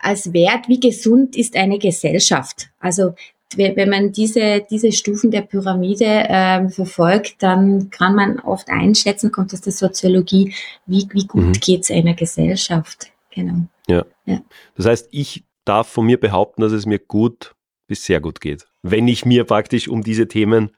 [0.00, 2.68] als Wert, wie gesund ist eine Gesellschaft.
[2.80, 3.14] Also
[3.56, 9.54] wenn man diese, diese Stufen der Pyramide ähm, verfolgt, dann kann man oft einschätzen, kommt
[9.54, 10.54] aus der Soziologie,
[10.86, 11.52] wie, wie gut mhm.
[11.52, 13.10] geht's einer Gesellschaft.
[13.30, 13.62] Genau.
[13.88, 14.04] Ja.
[14.26, 14.42] ja.
[14.76, 17.54] Das heißt, ich darf von mir behaupten, dass es mir gut
[17.86, 20.70] bis sehr gut geht, wenn ich mir praktisch um diese Themen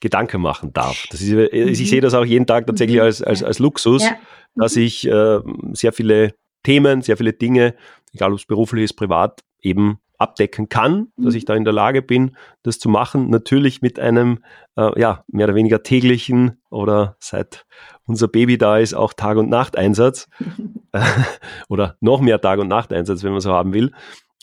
[0.00, 1.06] Gedanken machen darf.
[1.10, 1.68] Das ist, äh, mhm.
[1.68, 3.04] Ich sehe das auch jeden Tag tatsächlich mhm.
[3.04, 4.16] als, als, als Luxus, ja.
[4.54, 4.82] dass mhm.
[4.82, 5.40] ich äh,
[5.72, 7.74] sehr viele Themen, sehr viele Dinge,
[8.12, 12.02] egal ob es beruflich ist, privat, eben abdecken kann, dass ich da in der Lage
[12.02, 13.30] bin, das zu machen.
[13.30, 14.40] Natürlich mit einem,
[14.76, 17.64] äh, ja, mehr oder weniger täglichen oder seit
[18.04, 20.28] unser Baby da ist, auch Tag- und Nachteinsatz
[21.68, 23.92] oder noch mehr Tag- und Nachteinsatz, wenn man so haben will.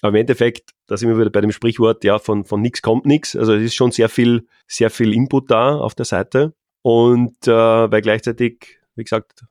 [0.01, 3.05] Aber im Endeffekt, da sind wir wieder bei dem Sprichwort, ja, von, von nichts kommt
[3.05, 3.35] nichts.
[3.35, 6.53] Also es ist schon sehr viel, sehr viel Input da auf der Seite.
[6.81, 9.45] Und äh, weil gleichzeitig, wie gesagt,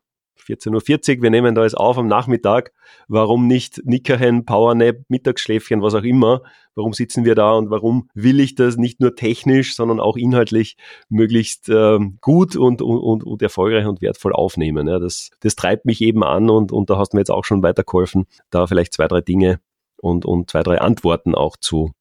[0.47, 2.73] 14.40 Uhr, wir nehmen da jetzt auf am Nachmittag.
[3.09, 6.43] Warum nicht Nickerchen, Powernap, Mittagsschläfchen, was auch immer?
[6.75, 10.77] Warum sitzen wir da und warum will ich das nicht nur technisch, sondern auch inhaltlich
[11.09, 14.87] möglichst äh, gut und, und, und erfolgreich und wertvoll aufnehmen?
[14.87, 17.45] Ja, das, das treibt mich eben an und, und da hast du mir jetzt auch
[17.45, 19.61] schon weitergeholfen, da vielleicht zwei, drei Dinge
[20.05, 21.93] und, und zwei, drei Antworten auch zu,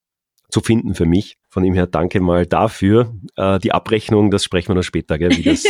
[0.49, 1.37] zu finden für mich.
[1.49, 3.13] Von ihm her danke mal dafür.
[3.37, 5.63] Äh, die Abrechnung, das sprechen wir noch später, gell, wie das,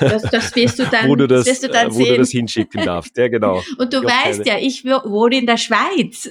[0.00, 2.14] das, das wirst du dann, wo du das, wirst du dann äh, wo sehen.
[2.14, 3.16] du das hinschicken darfst.
[3.16, 3.62] Ja, genau.
[3.78, 4.60] Und du weißt keine...
[4.60, 6.30] ja, ich wohne in der Schweiz.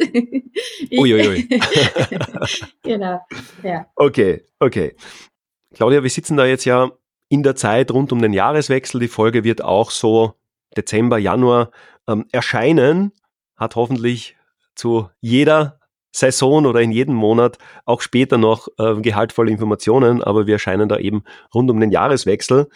[0.92, 1.48] Uiuiui.
[2.82, 3.22] genau,
[3.64, 3.86] ja.
[3.96, 4.96] Okay, okay.
[5.76, 6.90] Claudia, wir sitzen da jetzt ja
[7.30, 9.00] in der Zeit rund um den Jahreswechsel.
[9.00, 10.34] Die Folge wird auch so
[10.76, 11.72] Dezember, Januar
[12.08, 13.12] ähm, erscheinen.
[13.58, 14.36] Hat hoffentlich
[14.76, 15.80] zu jeder
[16.16, 20.98] Saison oder in jedem Monat auch später noch äh, gehaltvolle Informationen, aber wir erscheinen da
[20.98, 22.70] eben rund um den Jahreswechsel.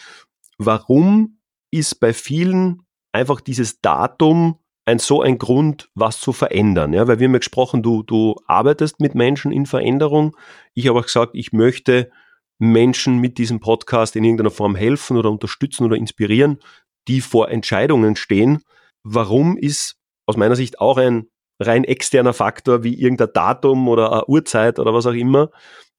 [0.57, 1.39] Warum
[1.71, 2.81] ist bei vielen
[3.13, 6.93] einfach dieses Datum ein so ein Grund, was zu verändern?
[6.93, 10.35] Ja, weil wir haben ja gesprochen, du, du arbeitest mit Menschen in Veränderung.
[10.73, 12.11] Ich habe auch gesagt, ich möchte
[12.57, 16.59] Menschen mit diesem Podcast in irgendeiner Form helfen oder unterstützen oder inspirieren,
[17.07, 18.63] die vor Entscheidungen stehen.
[19.03, 21.27] Warum ist aus meiner Sicht auch ein
[21.59, 25.49] rein externer Faktor wie irgendein Datum oder eine Uhrzeit oder was auch immer.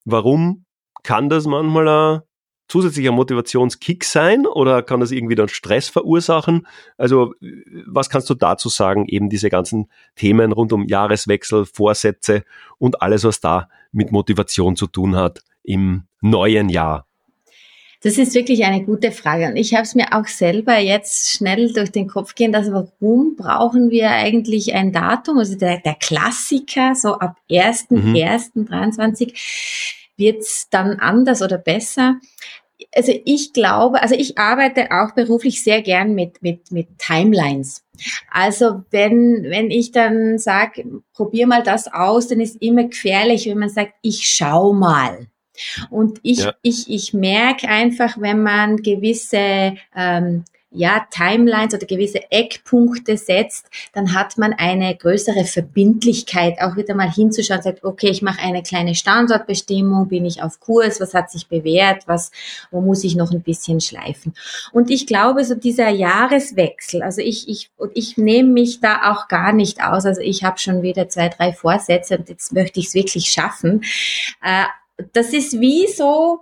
[0.05, 0.64] Warum
[1.03, 2.20] kann das manchmal ein
[2.68, 6.66] zusätzlicher Motivationskick sein oder kann das irgendwie dann Stress verursachen?
[6.96, 7.35] Also
[7.87, 12.44] was kannst du dazu sagen, eben diese ganzen Themen rund um Jahreswechsel, Vorsätze
[12.79, 17.07] und alles, was da mit Motivation zu tun hat im neuen Jahr?
[18.03, 19.47] Das ist wirklich eine gute Frage.
[19.47, 23.37] Und ich habe es mir auch selber jetzt schnell durch den Kopf gehen lassen, warum
[23.37, 25.39] brauchen wir eigentlich ein Datum?
[25.39, 29.33] Also der, der Klassiker, so ab 1.1.23 mhm.
[30.17, 32.17] wird es dann anders oder besser.
[32.95, 37.85] Also ich glaube, also ich arbeite auch beruflich sehr gern mit, mit, mit Timelines.
[38.31, 43.59] Also wenn, wenn ich dann sage, probier mal das aus, dann ist immer gefährlich, wenn
[43.59, 45.27] man sagt, ich schau mal.
[45.90, 46.55] Und ich, ja.
[46.62, 54.14] ich, ich merke einfach, wenn man gewisse ähm, ja, Timelines oder gewisse Eckpunkte setzt, dann
[54.14, 58.94] hat man eine größere Verbindlichkeit, auch wieder mal hinzuschauen, sagt, okay, ich mache eine kleine
[58.94, 62.31] Standortbestimmung, bin ich auf Kurs, was hat sich bewährt, was,
[62.70, 64.33] wo muss ich noch ein bisschen schleifen.
[64.70, 69.27] Und ich glaube, so dieser Jahreswechsel, also ich, ich, und ich nehme mich da auch
[69.27, 72.87] gar nicht aus, also ich habe schon wieder zwei, drei Vorsätze und jetzt möchte ich
[72.87, 73.83] es wirklich schaffen.
[75.13, 76.41] Das ist wie so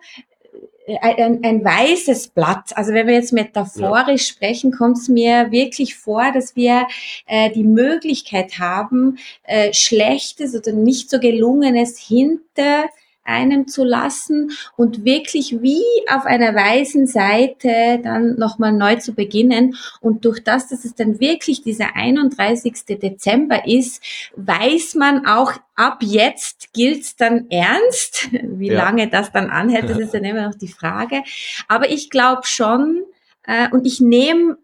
[0.89, 2.77] äh, ein, ein weißes Blatt.
[2.77, 4.35] Also wenn wir jetzt metaphorisch ja.
[4.35, 6.87] sprechen, kommt es mir wirklich vor, dass wir
[7.27, 12.87] äh, die Möglichkeit haben, äh, Schlechtes oder nicht so gelungenes hinter
[13.29, 19.77] einem zu lassen und wirklich wie auf einer weißen Seite dann nochmal neu zu beginnen.
[20.01, 22.85] Und durch das, dass es dann wirklich dieser 31.
[22.87, 24.03] Dezember ist,
[24.37, 28.29] weiß man auch, ab jetzt gilt's dann ernst.
[28.43, 28.85] Wie ja.
[28.85, 31.23] lange das dann anhält, das ist dann immer noch die Frage.
[31.69, 33.05] Aber ich glaube schon,
[33.45, 34.57] äh, und ich nehme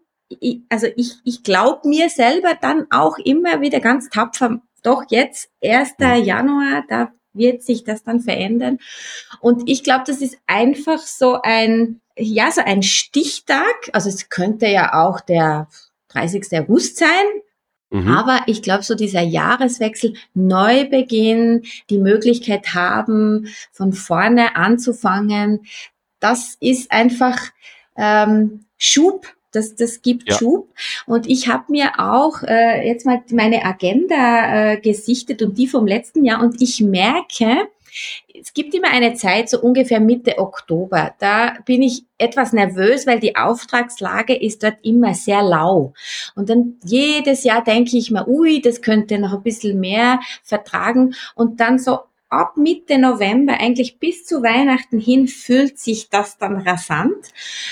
[0.69, 5.93] also ich, ich glaube mir selber dann auch immer wieder ganz tapfer, doch jetzt, 1.
[5.99, 6.23] Mhm.
[6.23, 8.79] Januar, da wird sich das dann verändern.
[9.39, 13.89] Und ich glaube, das ist einfach so ein, ja, so ein Stichtag.
[13.93, 15.67] Also es könnte ja auch der
[16.09, 16.59] 30.
[16.59, 17.25] August sein.
[17.89, 18.07] Mhm.
[18.07, 25.65] Aber ich glaube, so dieser Jahreswechsel, Neubeginn, die Möglichkeit haben, von vorne anzufangen,
[26.19, 27.37] das ist einfach
[27.95, 30.37] ähm, Schub das, das gibt ja.
[30.37, 30.69] Schub.
[31.05, 35.87] Und ich habe mir auch äh, jetzt mal meine Agenda äh, gesichtet und die vom
[35.87, 37.67] letzten Jahr und ich merke,
[38.39, 41.15] es gibt immer eine Zeit, so ungefähr Mitte Oktober.
[41.19, 45.93] Da bin ich etwas nervös, weil die Auftragslage ist dort immer sehr lau.
[46.35, 51.15] Und dann jedes Jahr denke ich mir, ui, das könnte noch ein bisschen mehr vertragen.
[51.35, 51.99] Und dann so
[52.35, 57.15] ab Mitte November, eigentlich bis zu Weihnachten hin, fühlt sich das dann rasant.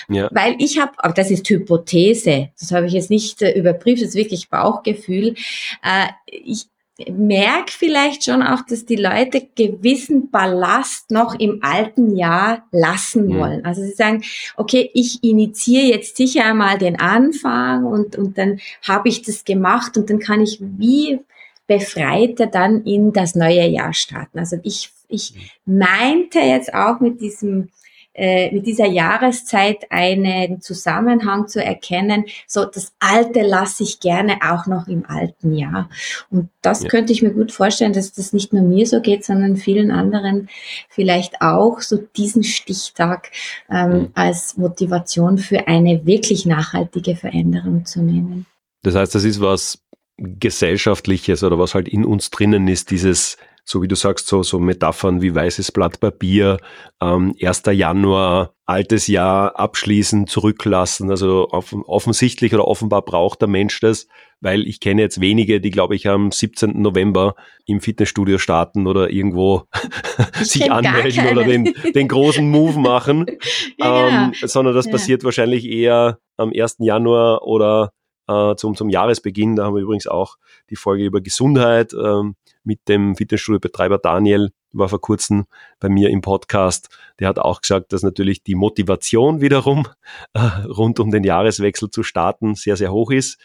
[0.10, 0.30] Ja.
[0.32, 4.10] Weil ich habe, aber das ist Hypothese, das habe ich jetzt nicht äh, überprüft, das
[4.10, 5.36] ist wirklich Bauchgefühl.
[5.84, 6.68] Äh, ich
[7.10, 13.38] merke vielleicht schon auch, dass die Leute gewissen Ballast noch im alten Jahr lassen mhm.
[13.38, 13.66] wollen.
[13.66, 14.24] Also sie sagen,
[14.58, 19.98] okay, ich initiiere jetzt sicher einmal den Anfang und, und dann habe ich das gemacht
[19.98, 21.20] und dann kann ich wie
[21.68, 24.40] Befreiter dann in das neue Jahr starten.
[24.40, 27.70] Also ich, ich meinte jetzt auch mit diesem
[28.16, 34.68] äh, mit dieser Jahreszeit einen Zusammenhang zu erkennen, so das Alte lasse ich gerne auch
[34.68, 35.90] noch im alten Jahr.
[36.30, 36.90] Und das ja.
[36.90, 40.48] könnte ich mir gut vorstellen, dass das nicht nur mir so geht, sondern vielen anderen
[40.90, 43.32] vielleicht auch so diesen Stichtag
[43.68, 44.08] ähm, mhm.
[44.14, 48.46] als Motivation für eine wirklich nachhaltige Veränderung zu nehmen.
[48.84, 49.83] Das heißt, das ist was
[50.18, 54.60] Gesellschaftliches oder was halt in uns drinnen ist, dieses, so wie du sagst, so, so
[54.60, 56.58] Metaphern wie weißes Blatt Papier,
[57.02, 57.64] ähm, 1.
[57.72, 61.10] Januar, altes Jahr abschließen, zurücklassen.
[61.10, 64.08] Also offen, offensichtlich oder offenbar braucht der Mensch das,
[64.42, 66.82] weil ich kenne jetzt wenige, die, glaube ich, am 17.
[66.82, 69.64] November im Fitnessstudio starten oder irgendwo
[70.42, 73.26] sich anmelden oder den, den großen Move machen,
[73.78, 74.92] ja, ähm, sondern das ja.
[74.92, 76.78] passiert wahrscheinlich eher am 1.
[76.80, 77.92] Januar oder
[78.28, 79.56] äh, zum, zum Jahresbeginn.
[79.56, 80.38] Da haben wir übrigens auch
[80.70, 85.46] die Folge über Gesundheit ähm, mit dem Fitnessstudio-Betreiber Daniel, war vor kurzem
[85.80, 86.90] bei mir im Podcast.
[87.20, 89.88] Der hat auch gesagt, dass natürlich die Motivation wiederum
[90.34, 93.40] äh, rund um den Jahreswechsel zu starten sehr, sehr hoch ist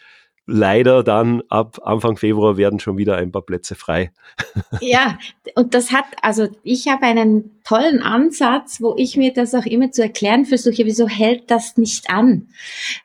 [0.49, 4.11] leider dann ab Anfang Februar werden schon wieder ein paar Plätze frei.
[4.81, 5.17] Ja,
[5.55, 9.91] und das hat, also ich habe einen tollen Ansatz, wo ich mir das auch immer
[9.91, 12.47] zu erklären versuche, wieso hält das nicht an?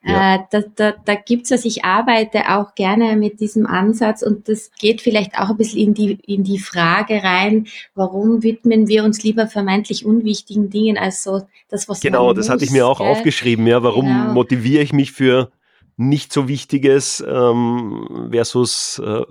[0.04, 0.36] Ja.
[0.36, 4.48] Äh, da da, da gibt es was, ich arbeite auch gerne mit diesem Ansatz und
[4.48, 9.04] das geht vielleicht auch ein bisschen in die, in die Frage rein, warum widmen wir
[9.04, 12.86] uns lieber vermeintlich unwichtigen Dingen als so das, was Genau, das muss, hatte ich mir
[12.86, 13.08] auch gell?
[13.08, 14.32] aufgeschrieben, ja, warum genau.
[14.32, 15.50] motiviere ich mich für
[15.96, 19.22] nicht so Wichtiges ähm, versus äh,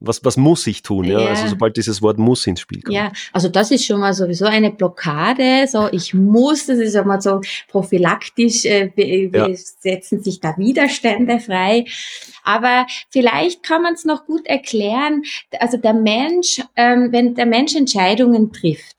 [0.00, 1.04] was, was muss ich tun?
[1.04, 1.20] Ja?
[1.20, 1.28] ja?
[1.28, 2.94] Also sobald dieses Wort muss ins Spiel kommt.
[2.94, 5.66] Ja, also das ist schon mal sowieso eine Blockade.
[5.66, 8.90] So, ich muss, das ist immer so prophylaktisch, äh,
[9.32, 9.48] ja.
[9.52, 11.84] setzen sich da Widerstände frei.
[12.44, 15.22] Aber vielleicht kann man es noch gut erklären.
[15.58, 18.97] Also der Mensch, ähm, wenn der Mensch Entscheidungen trifft,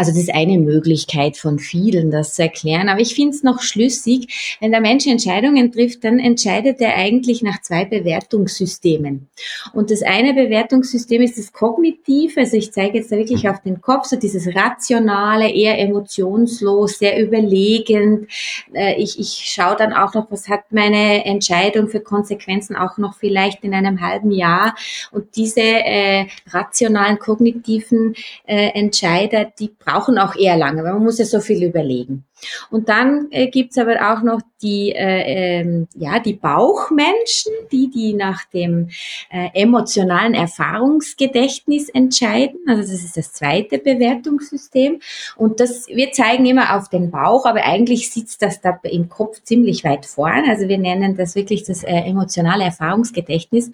[0.00, 2.88] also das ist eine Möglichkeit von vielen, das zu erklären.
[2.88, 7.42] Aber ich finde es noch schlüssig, wenn der Mensch Entscheidungen trifft, dann entscheidet er eigentlich
[7.42, 9.28] nach zwei Bewertungssystemen.
[9.74, 13.82] Und das eine Bewertungssystem ist das kognitive, also ich zeige jetzt da wirklich auf den
[13.82, 18.26] Kopf, so dieses rationale, eher emotionslos, sehr überlegend.
[18.72, 23.18] Äh, ich, ich schaue dann auch noch, was hat meine Entscheidung für Konsequenzen auch noch
[23.18, 24.74] vielleicht in einem halben Jahr.
[25.12, 28.14] Und diese äh, rationalen, kognitiven
[28.46, 32.24] äh, Entscheider, die brauchen auch eher lange, weil man muss ja so viel überlegen.
[32.70, 38.12] Und dann äh, gibt's aber auch noch die, äh, ähm, ja, die Bauchmenschen, die, die
[38.12, 38.90] nach dem
[39.30, 42.60] äh, emotionalen Erfahrungsgedächtnis entscheiden.
[42.66, 45.00] Also das ist das zweite Bewertungssystem.
[45.36, 49.42] Und das, wir zeigen immer auf den Bauch, aber eigentlich sitzt das da im Kopf
[49.42, 50.44] ziemlich weit vorn.
[50.48, 53.70] Also wir nennen das wirklich das äh, emotionale Erfahrungsgedächtnis.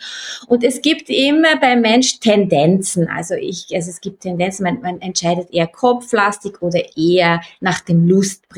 [0.47, 3.09] Und es gibt immer beim Mensch Tendenzen.
[3.09, 8.07] Also ich, also es gibt Tendenzen, man, man entscheidet eher kopflastig oder eher nach dem
[8.07, 8.56] Lustprinzip.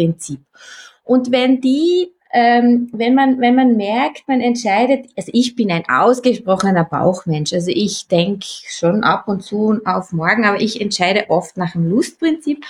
[1.05, 5.85] Und wenn die ähm, wenn man wenn man merkt, man entscheidet, also ich bin ein
[5.89, 11.57] ausgesprochener Bauchmensch, also ich denke schon ab und zu auf morgen, aber ich entscheide oft
[11.57, 12.65] nach dem Lustprinzip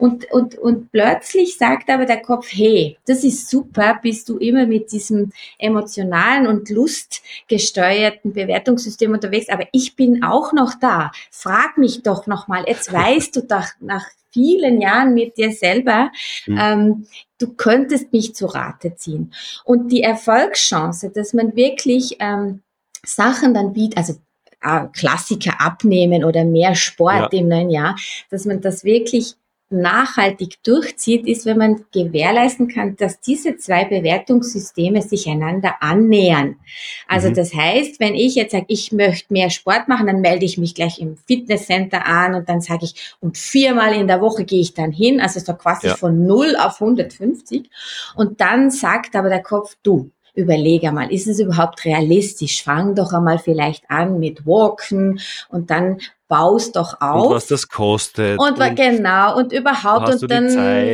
[0.00, 4.66] und und und plötzlich sagt aber der Kopf, hey, das ist super, bist du immer
[4.66, 11.12] mit diesem emotionalen und lustgesteuerten Bewertungssystem unterwegs, aber ich bin auch noch da.
[11.30, 12.64] Frag mich doch noch mal.
[12.66, 16.10] Jetzt weißt du doch nach vielen Jahren mit dir selber,
[16.46, 16.58] mhm.
[16.58, 17.06] ähm,
[17.38, 19.32] du könntest mich zu Rate ziehen.
[19.64, 22.62] Und die Erfolgschance, dass man wirklich ähm,
[23.04, 24.14] Sachen dann bietet, also
[24.62, 27.40] äh, Klassiker abnehmen oder mehr Sport ja.
[27.40, 27.96] im neuen Jahr,
[28.30, 29.34] dass man das wirklich
[29.70, 36.56] nachhaltig durchzieht, ist, wenn man gewährleisten kann, dass diese zwei Bewertungssysteme sich einander annähern.
[37.06, 37.34] Also mhm.
[37.34, 40.74] das heißt, wenn ich jetzt sage, ich möchte mehr Sport machen, dann melde ich mich
[40.74, 44.74] gleich im Fitnesscenter an und dann sage ich, und viermal in der Woche gehe ich
[44.74, 45.96] dann hin, also so quasi ja.
[45.96, 47.70] von 0 auf 150.
[48.16, 52.62] Und dann sagt aber der Kopf, du, überlege einmal, ist es überhaupt realistisch?
[52.62, 55.98] Fang doch einmal vielleicht an mit Walken und dann
[56.30, 57.24] baust doch auf.
[57.26, 58.38] Und was das kostet.
[58.38, 60.46] Und, und genau, und überhaupt, und dann,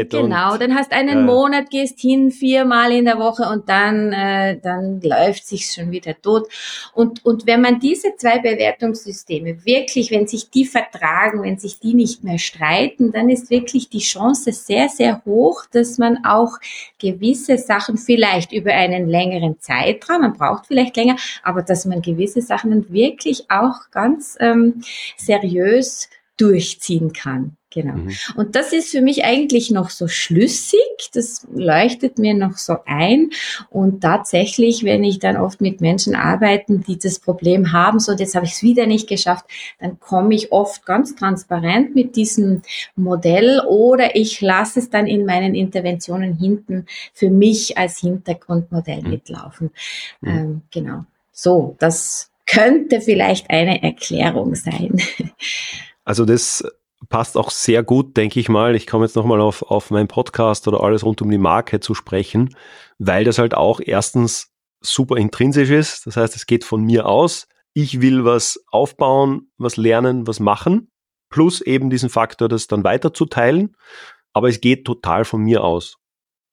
[0.08, 1.24] genau, und, dann hast einen ja.
[1.24, 6.14] Monat, gehst hin, viermal in der Woche und dann, äh, dann läuft sich's schon wieder
[6.22, 6.48] tot.
[6.94, 11.92] Und, und wenn man diese zwei Bewertungssysteme wirklich, wenn sich die vertragen, wenn sich die
[11.92, 16.52] nicht mehr streiten, dann ist wirklich die Chance sehr, sehr hoch, dass man auch
[16.98, 22.40] gewisse Sachen vielleicht über einen längeren Zeitraum, man braucht vielleicht länger, aber dass man gewisse
[22.40, 24.80] Sachen dann wirklich auch ganz ähm,
[25.26, 27.56] seriös durchziehen kann.
[27.70, 27.94] Genau.
[27.94, 28.14] Mhm.
[28.36, 30.80] Und das ist für mich eigentlich noch so schlüssig,
[31.12, 33.30] das leuchtet mir noch so ein.
[33.68, 38.34] Und tatsächlich, wenn ich dann oft mit Menschen arbeite, die das Problem haben, so jetzt
[38.34, 39.44] habe ich es wieder nicht geschafft,
[39.78, 42.62] dann komme ich oft ganz transparent mit diesem
[42.94, 49.10] Modell oder ich lasse es dann in meinen Interventionen hinten für mich als Hintergrundmodell mhm.
[49.10, 49.70] mitlaufen.
[50.22, 50.28] Mhm.
[50.28, 51.04] Ähm, genau.
[51.30, 55.00] So, das könnte vielleicht eine Erklärung sein.
[56.04, 56.64] Also das
[57.08, 58.74] passt auch sehr gut, denke ich mal.
[58.74, 61.94] Ich komme jetzt nochmal auf, auf meinen Podcast oder alles rund um die Marke zu
[61.94, 62.54] sprechen,
[62.98, 66.06] weil das halt auch erstens super intrinsisch ist.
[66.06, 67.48] Das heißt, es geht von mir aus.
[67.74, 70.90] Ich will was aufbauen, was lernen, was machen,
[71.28, 73.76] plus eben diesen Faktor, das dann weiterzuteilen.
[74.32, 75.98] Aber es geht total von mir aus.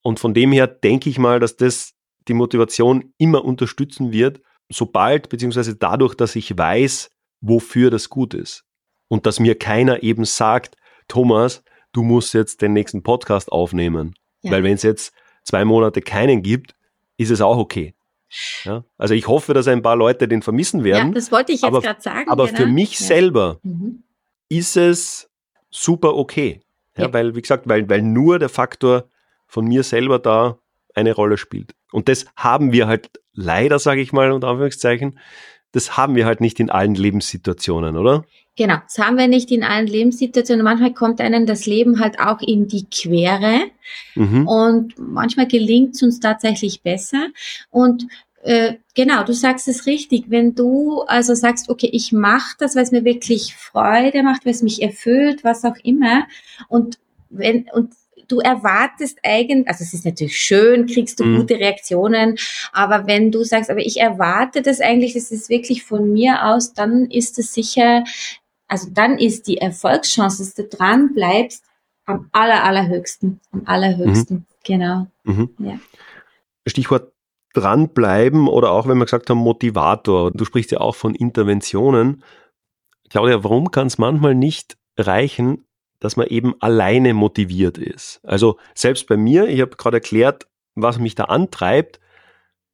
[0.02, 1.94] Und von dem her denke ich mal, dass das
[2.28, 4.42] die Motivation immer unterstützen wird,
[4.74, 7.10] sobald, beziehungsweise dadurch, dass ich weiß,
[7.42, 8.66] wofür das gut ist.
[9.08, 10.76] Und dass mir keiner eben sagt,
[11.08, 14.16] Thomas, du musst jetzt den nächsten Podcast aufnehmen.
[14.42, 14.52] Ja.
[14.52, 15.14] Weil wenn es jetzt
[15.44, 16.76] zwei Monate keinen gibt,
[17.18, 17.94] ist es auch okay.
[18.64, 18.84] Ja?
[18.98, 21.10] Also ich hoffe, dass ein paar Leute den vermissen werden.
[21.10, 22.30] Ja, das wollte ich jetzt gerade sagen.
[22.30, 22.58] Aber genau.
[22.58, 23.06] für mich ja.
[23.06, 24.04] selber mhm.
[24.50, 25.30] ist es
[25.70, 26.62] super okay.
[26.98, 29.06] Ja, ja, Weil, wie gesagt, weil, weil nur der Faktor
[29.48, 30.60] von mir selber da
[30.94, 31.76] eine Rolle spielt.
[31.92, 35.20] Und das haben wir halt leider, sage ich mal, unter Anführungszeichen,
[35.72, 38.26] das haben wir halt nicht in allen Lebenssituationen, oder?
[38.56, 40.64] Genau, das haben wir nicht in allen Lebenssituationen.
[40.64, 43.62] Manchmal kommt einem das Leben halt auch in die Quere
[44.14, 44.48] mhm.
[44.48, 47.30] und manchmal gelingt es uns tatsächlich besser.
[47.72, 48.06] Und
[48.44, 50.26] äh, genau, du sagst es richtig.
[50.28, 54.52] Wenn du also sagst, okay, ich mache das, weil es mir wirklich Freude macht, weil
[54.52, 56.28] es mich erfüllt, was auch immer,
[56.68, 57.94] und wenn und
[58.34, 61.38] du erwartest eigentlich, also es ist natürlich schön, kriegst du mhm.
[61.38, 62.38] gute Reaktionen,
[62.72, 66.74] aber wenn du sagst, aber ich erwarte das eigentlich, das ist wirklich von mir aus,
[66.74, 68.04] dann ist es sicher,
[68.68, 71.64] also dann ist die Erfolgschance, dass du dran bleibst,
[72.06, 74.46] am aller, allerhöchsten, am allerhöchsten, mhm.
[74.64, 75.08] genau.
[75.24, 75.50] Mhm.
[75.60, 75.80] Ja.
[76.66, 77.14] Stichwort
[77.54, 80.32] dranbleiben oder auch, wenn wir gesagt haben, Motivator.
[80.32, 82.24] Du sprichst ja auch von Interventionen.
[83.10, 85.66] Claudia, warum kann es manchmal nicht reichen,
[86.04, 88.20] dass man eben alleine motiviert ist.
[88.24, 92.02] Also selbst bei mir, ich habe gerade erklärt, was mich da antreibt,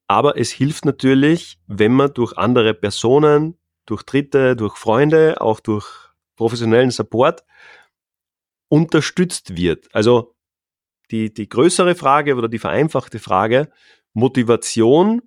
[0.08, 3.56] aber es hilft natürlich, wenn man durch andere Personen,
[3.86, 5.86] durch Dritte, durch Freunde, auch durch
[6.38, 7.44] professionellen Support
[8.68, 9.94] unterstützt wird.
[9.94, 10.34] Also
[11.12, 13.70] die, die größere Frage oder die vereinfachte Frage,
[14.14, 15.22] Motivation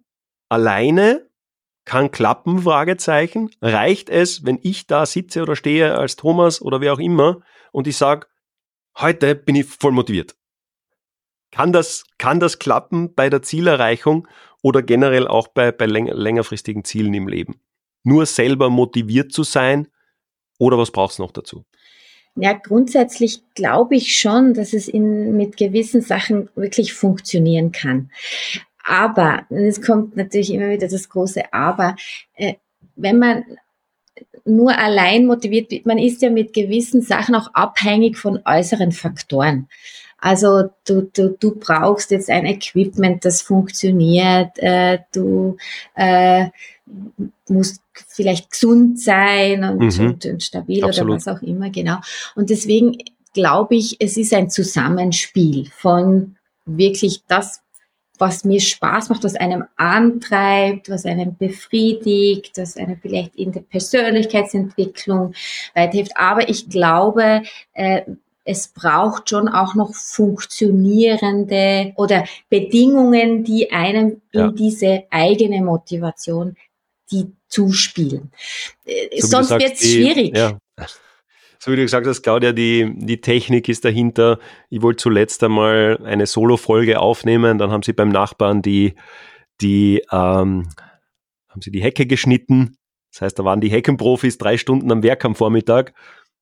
[0.48, 1.28] alleine
[1.84, 3.50] kann klappen, Fragezeichen.
[3.60, 7.42] Reicht es, wenn ich da sitze oder stehe als Thomas oder wer auch immer
[7.72, 8.26] und ich sage,
[8.98, 10.36] heute bin ich voll motiviert.
[11.50, 14.28] Kann das, kann das klappen bei der Zielerreichung
[14.62, 17.60] oder generell auch bei, bei läng längerfristigen Zielen im Leben?
[18.04, 19.88] Nur selber motiviert zu sein
[20.58, 21.64] oder was braucht es noch dazu?
[22.34, 28.10] Ja, grundsätzlich glaube ich schon, dass es in, mit gewissen Sachen wirklich funktionieren kann.
[28.84, 31.94] Aber, es kommt natürlich immer wieder das große Aber,
[32.34, 32.54] äh,
[32.96, 33.44] wenn man
[34.44, 39.68] nur allein motiviert, man ist ja mit gewissen Sachen auch abhängig von äußeren Faktoren.
[40.18, 44.56] Also du, du, du brauchst jetzt ein Equipment, das funktioniert.
[44.58, 45.56] Äh, du
[45.96, 46.46] äh,
[47.48, 50.06] musst vielleicht gesund sein und, mhm.
[50.06, 51.10] und, und stabil Absolut.
[51.10, 51.96] oder was auch immer, genau.
[52.36, 52.96] Und deswegen
[53.34, 56.36] glaube ich, es ist ein Zusammenspiel von
[56.66, 57.61] wirklich das,
[58.22, 63.62] was mir Spaß macht, was einem antreibt, was einem befriedigt, was einem vielleicht in der
[63.62, 65.34] Persönlichkeitsentwicklung
[65.74, 66.12] weiterhilft.
[66.14, 67.42] Aber ich glaube,
[67.72, 68.02] äh,
[68.44, 74.46] es braucht schon auch noch funktionierende oder Bedingungen, die einem ja.
[74.46, 76.54] in diese eigene Motivation
[77.10, 78.30] die zuspielen.
[78.84, 80.36] Äh, so Sonst wird es schwierig.
[80.36, 80.58] Ja
[81.62, 84.40] so wie du gesagt hast, Claudia, die, die Technik ist dahinter.
[84.68, 88.96] Ich wollte zuletzt einmal eine Solo-Folge aufnehmen, dann haben sie beim Nachbarn die,
[89.60, 90.68] die, ähm,
[91.48, 92.78] haben sie die Hecke geschnitten.
[93.12, 95.94] Das heißt, da waren die Heckenprofis drei Stunden am Werk am Vormittag.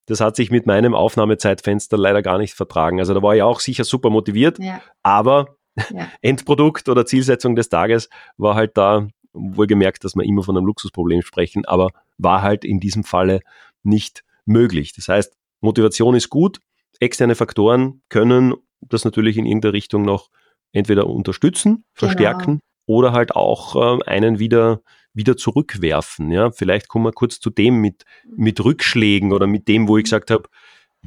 [0.06, 2.98] Das hat sich mit meinem Aufnahmezeitfenster leider gar nicht vertragen.
[2.98, 4.80] Also da war ich auch sicher super motiviert, ja.
[5.02, 5.58] aber
[5.90, 6.08] ja.
[6.22, 8.08] Endprodukt oder Zielsetzung des Tages
[8.38, 12.80] war halt da, wohlgemerkt, dass wir immer von einem Luxusproblem sprechen, aber war halt in
[12.80, 13.40] diesem Falle
[13.82, 14.92] nicht möglich.
[14.92, 16.60] Das heißt, Motivation ist gut,
[16.98, 20.30] externe Faktoren können das natürlich in irgendeiner Richtung noch
[20.72, 22.60] entweder unterstützen, verstärken genau.
[22.86, 24.82] oder halt auch äh, einen wieder
[25.12, 26.30] wieder zurückwerfen.
[26.30, 30.04] Ja, vielleicht kommen wir kurz zu dem mit mit Rückschlägen oder mit dem, wo ich
[30.04, 30.48] gesagt habe,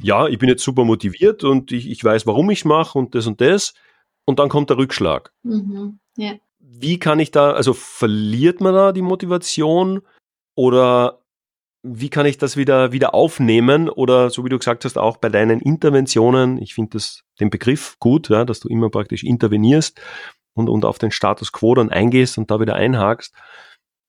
[0.00, 3.14] ja, ich bin jetzt super motiviert und ich, ich weiß, warum ich es mache und
[3.14, 3.74] das und das.
[4.26, 5.32] Und dann kommt der Rückschlag.
[5.42, 6.32] Mhm, ja.
[6.58, 10.00] Wie kann ich da, also verliert man da die Motivation
[10.54, 11.23] oder
[11.86, 15.28] wie kann ich das wieder, wieder aufnehmen oder so wie du gesagt hast, auch bei
[15.28, 20.00] deinen Interventionen, ich finde das den Begriff gut, ja, dass du immer praktisch intervenierst
[20.54, 23.34] und, und auf den Status quo dann eingehst und da wieder einhakst.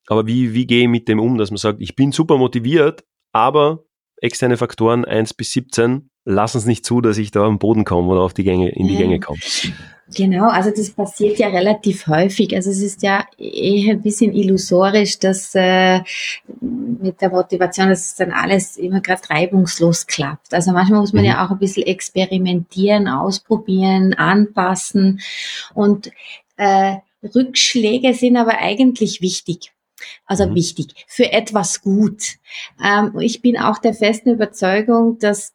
[0.07, 3.03] Aber wie, wie gehe ich mit dem um, dass man sagt, ich bin super motiviert,
[3.33, 3.83] aber
[4.21, 8.11] externe Faktoren 1 bis 17 lassen es nicht zu, dass ich da am Boden komme
[8.11, 9.39] oder auf die Gänge, in die Gänge komme.
[10.13, 12.55] Genau, also das passiert ja relativ häufig.
[12.55, 16.01] Also es ist ja eher ein bisschen illusorisch, dass äh,
[16.61, 20.53] mit der Motivation, dass dann alles immer gerade reibungslos klappt.
[20.53, 21.29] Also manchmal muss man mhm.
[21.29, 25.21] ja auch ein bisschen experimentieren, ausprobieren, anpassen.
[25.73, 26.11] Und
[26.57, 29.71] äh, Rückschläge sind aber eigentlich wichtig.
[30.27, 30.53] Also mhm.
[30.53, 32.35] wichtig für etwas gut.
[32.83, 35.54] Ähm, ich bin auch der festen Überzeugung, dass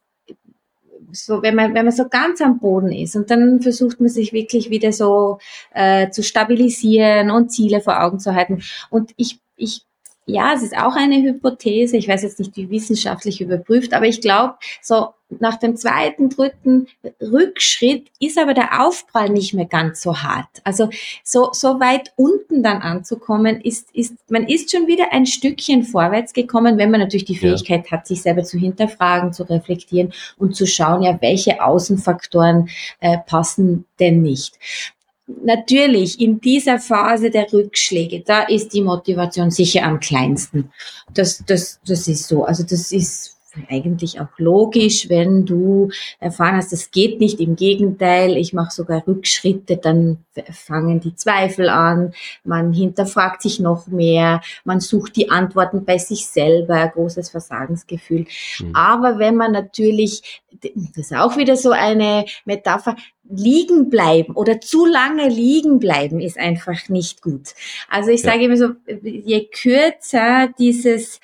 [1.13, 4.33] so, wenn man, wenn man so ganz am Boden ist und dann versucht man sich
[4.33, 5.39] wirklich wieder so
[5.73, 8.61] äh, zu stabilisieren und Ziele vor Augen zu halten.
[8.89, 9.85] Und ich, ich
[10.31, 11.97] ja, es ist auch eine Hypothese.
[11.97, 15.09] Ich weiß jetzt nicht, wie wissenschaftlich überprüft, aber ich glaube, so
[15.39, 16.87] nach dem zweiten, dritten
[17.21, 20.47] Rückschritt ist aber der Aufprall nicht mehr ganz so hart.
[20.63, 20.89] Also
[21.23, 26.33] so, so weit unten dann anzukommen, ist, ist, man ist schon wieder ein Stückchen vorwärts
[26.33, 27.91] gekommen, wenn man natürlich die Fähigkeit ja.
[27.91, 32.69] hat, sich selber zu hinterfragen, zu reflektieren und zu schauen, ja, welche Außenfaktoren
[32.99, 34.57] äh, passen denn nicht
[35.27, 40.71] natürlich in dieser Phase der Rückschläge, da ist die Motivation sicher am kleinsten.
[41.13, 42.43] Das, das, das ist so.
[42.43, 43.37] Also das ist
[43.69, 45.89] eigentlich auch logisch, wenn du
[46.19, 47.39] erfahren hast, das geht nicht.
[47.39, 50.19] Im Gegenteil, ich mache sogar Rückschritte, dann
[50.51, 56.27] fangen die Zweifel an, man hinterfragt sich noch mehr, man sucht die Antworten bei sich
[56.27, 58.25] selber, großes Versagensgefühl.
[58.59, 58.75] Mhm.
[58.75, 62.95] Aber wenn man natürlich, das ist auch wieder so eine Metapher,
[63.33, 67.55] liegen bleiben oder zu lange liegen bleiben ist einfach nicht gut.
[67.89, 68.71] Also ich sage immer so,
[69.01, 71.19] je kürzer dieses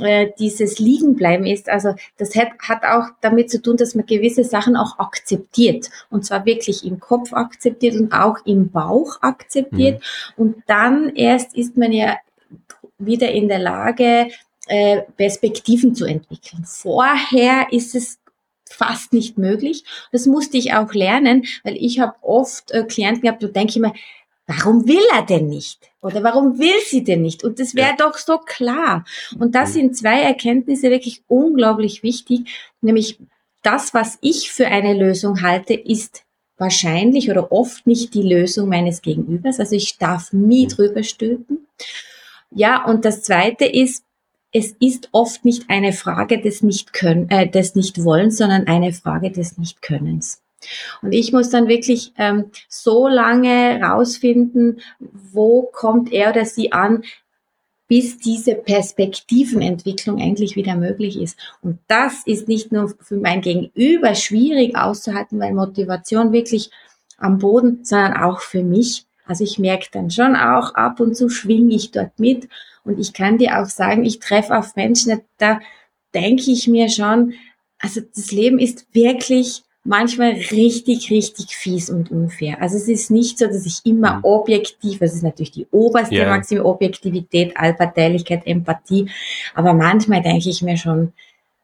[0.00, 1.68] äh, dieses Liegenbleiben ist.
[1.68, 5.90] Also das hat, hat auch damit zu tun, dass man gewisse Sachen auch akzeptiert.
[6.10, 10.00] Und zwar wirklich im Kopf akzeptiert und auch im Bauch akzeptiert.
[10.36, 10.42] Mhm.
[10.42, 12.16] Und dann erst ist man ja
[12.98, 14.28] wieder in der Lage,
[14.66, 16.64] äh, Perspektiven zu entwickeln.
[16.66, 18.18] Vorher ist es
[18.68, 19.84] fast nicht möglich.
[20.12, 23.78] Das musste ich auch lernen, weil ich habe oft äh, Klienten gehabt, da denke ich
[23.78, 23.94] mir,
[24.48, 25.90] warum will er denn nicht?
[26.00, 27.44] Oder warum will sie denn nicht?
[27.44, 27.96] Und das wäre ja.
[27.96, 29.04] doch so klar.
[29.38, 29.74] Und das mhm.
[29.74, 33.18] sind zwei Erkenntnisse wirklich unglaublich wichtig, nämlich
[33.62, 36.24] das, was ich für eine Lösung halte, ist
[36.56, 39.60] wahrscheinlich oder oft nicht die Lösung meines Gegenübers.
[39.60, 40.68] Also ich darf nie mhm.
[40.70, 41.66] drüber stülpen.
[42.50, 44.02] Ja, und das zweite ist,
[44.50, 48.94] es ist oft nicht eine Frage des nicht können, äh, des nicht wollen, sondern eine
[48.94, 50.40] Frage des nicht Könnens.
[51.02, 57.04] Und ich muss dann wirklich ähm, so lange rausfinden, wo kommt er oder sie an,
[57.88, 61.38] bis diese Perspektivenentwicklung eigentlich wieder möglich ist.
[61.62, 66.70] Und das ist nicht nur für mein Gegenüber schwierig auszuhalten, weil Motivation wirklich
[67.16, 69.06] am Boden, sondern auch für mich.
[69.24, 72.48] Also ich merke dann schon auch, ab und zu schwinge ich dort mit.
[72.84, 75.60] Und ich kann dir auch sagen, ich treffe auf Menschen, da
[76.14, 77.34] denke ich mir schon,
[77.78, 82.60] also das Leben ist wirklich manchmal richtig, richtig fies und unfair.
[82.60, 84.24] Also es ist nicht so, dass ich immer mhm.
[84.24, 86.28] objektiv, das ist natürlich die oberste yeah.
[86.28, 89.10] Maxime, Objektivität, Allparteilichkeit, Empathie,
[89.54, 91.14] aber manchmal denke ich mir schon,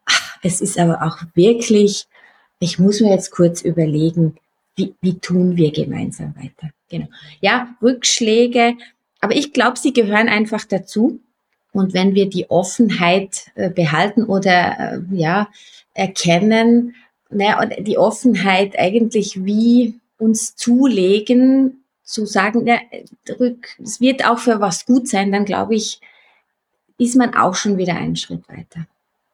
[0.07, 2.07] ach, es ist aber auch wirklich,
[2.61, 4.37] ich muss mir jetzt kurz überlegen,
[4.75, 6.73] wie, wie tun wir gemeinsam weiter.
[6.89, 7.07] Genau.
[7.41, 8.75] Ja, Rückschläge,
[9.21, 11.21] aber ich glaube, sie gehören einfach dazu.
[11.73, 14.79] Und wenn wir die Offenheit äh, behalten oder
[15.11, 15.49] äh, ja
[15.93, 16.95] erkennen,
[17.35, 22.79] naja, und die Offenheit eigentlich wie uns zulegen, zu sagen, ja,
[23.83, 26.01] es wird auch für was gut sein, dann glaube ich,
[26.99, 28.87] ist man auch schon wieder einen Schritt weiter.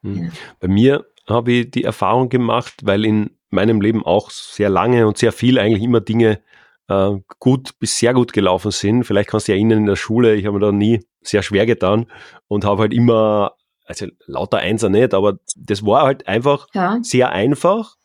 [0.03, 0.25] Hm.
[0.25, 0.31] Ja.
[0.61, 5.19] Bei mir habe ich die Erfahrung gemacht, weil in meinem Leben auch sehr lange und
[5.19, 6.41] sehr viel eigentlich immer Dinge
[6.89, 9.05] äh, gut bis sehr gut gelaufen sind.
[9.05, 11.67] Vielleicht kannst du dich erinnern in der Schule, ich habe mir da nie sehr schwer
[11.67, 12.07] getan
[12.49, 13.53] und habe halt immer
[13.91, 16.99] also lauter Einser nicht, aber das war halt einfach ja.
[17.03, 17.97] sehr einfach.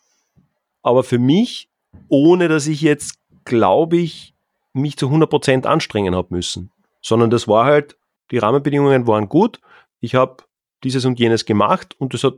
[0.81, 1.69] Aber für mich,
[2.09, 4.33] ohne dass ich jetzt, glaube ich,
[4.73, 6.71] mich zu 100 Prozent anstrengen habe müssen.
[7.01, 7.97] Sondern das war halt,
[8.31, 9.61] die Rahmenbedingungen waren gut.
[9.99, 10.37] Ich habe
[10.83, 12.35] dieses und jenes gemacht und das hat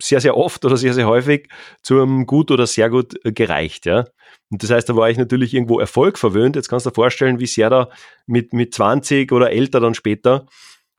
[0.00, 1.48] sehr, sehr oft oder sehr, sehr häufig
[1.82, 3.86] zu einem gut oder sehr gut äh, gereicht.
[3.86, 4.06] Ja.
[4.50, 6.56] Und das heißt, da war ich natürlich irgendwo Erfolg verwöhnt.
[6.56, 7.90] Jetzt kannst du dir vorstellen, wie sehr da
[8.26, 10.46] mit, mit 20 oder älter dann später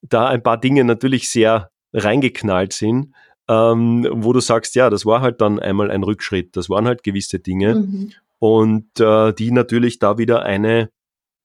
[0.02, 3.14] da ein paar Dinge natürlich sehr reingeknallt sind,
[3.48, 7.04] ähm, wo du sagst, ja, das war halt dann einmal ein Rückschritt, das waren halt
[7.04, 8.12] gewisse Dinge mhm.
[8.38, 10.92] und äh, die natürlich da wieder eine,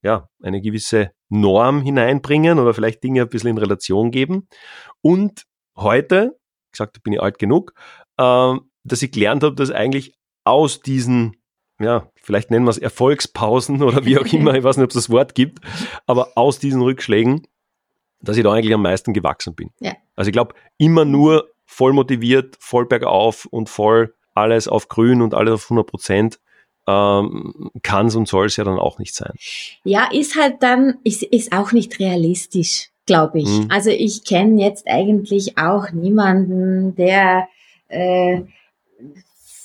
[0.03, 4.47] ja, eine gewisse Norm hineinbringen oder vielleicht Dinge ein bisschen in Relation geben.
[5.01, 6.37] Und heute,
[6.71, 7.73] gesagt, bin ich alt genug,
[8.17, 11.37] äh, dass ich gelernt habe, dass eigentlich aus diesen
[11.79, 14.95] ja, vielleicht nennen wir es Erfolgspausen oder wie auch immer, ich weiß nicht, ob es
[14.95, 15.59] das Wort gibt,
[16.05, 17.47] aber aus diesen Rückschlägen
[18.25, 19.71] dass ich da eigentlich am meisten gewachsen bin.
[19.79, 19.93] Ja.
[20.15, 25.33] Also ich glaube, immer nur voll motiviert, voll bergauf und voll alles auf grün und
[25.33, 26.39] alles auf 100 Prozent
[26.87, 29.33] ähm, kann es und soll es ja dann auch nicht sein.
[29.83, 33.47] Ja, ist halt dann, ist, ist auch nicht realistisch, glaube ich.
[33.47, 33.67] Mhm.
[33.69, 37.47] Also ich kenne jetzt eigentlich auch niemanden, der
[37.87, 38.41] äh,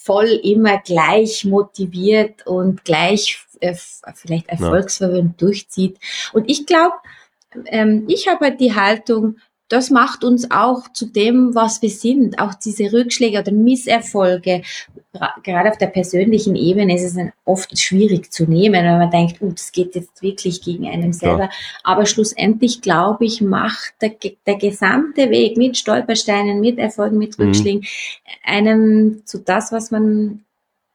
[0.03, 3.75] voll immer gleich motiviert und gleich äh,
[4.15, 5.47] vielleicht erfolgsverwöhnt ja.
[5.47, 5.99] durchzieht.
[6.33, 6.95] Und ich glaube,
[7.66, 9.36] ähm, ich habe halt die Haltung,
[9.70, 12.40] das macht uns auch zu dem, was wir sind.
[12.40, 14.62] Auch diese Rückschläge oder Misserfolge,
[15.44, 19.51] gerade auf der persönlichen Ebene ist es oft schwierig zu nehmen, wenn man denkt, oh,
[19.51, 21.44] das geht jetzt wirklich gegen einen selber.
[21.44, 21.51] Ja.
[21.84, 27.46] Aber schlussendlich, glaube ich, macht der, der gesamte Weg mit Stolpersteinen, mit Erfolgen, mit mhm.
[27.46, 27.86] Rückschlägen mhm.
[28.44, 30.44] einem zu das, was man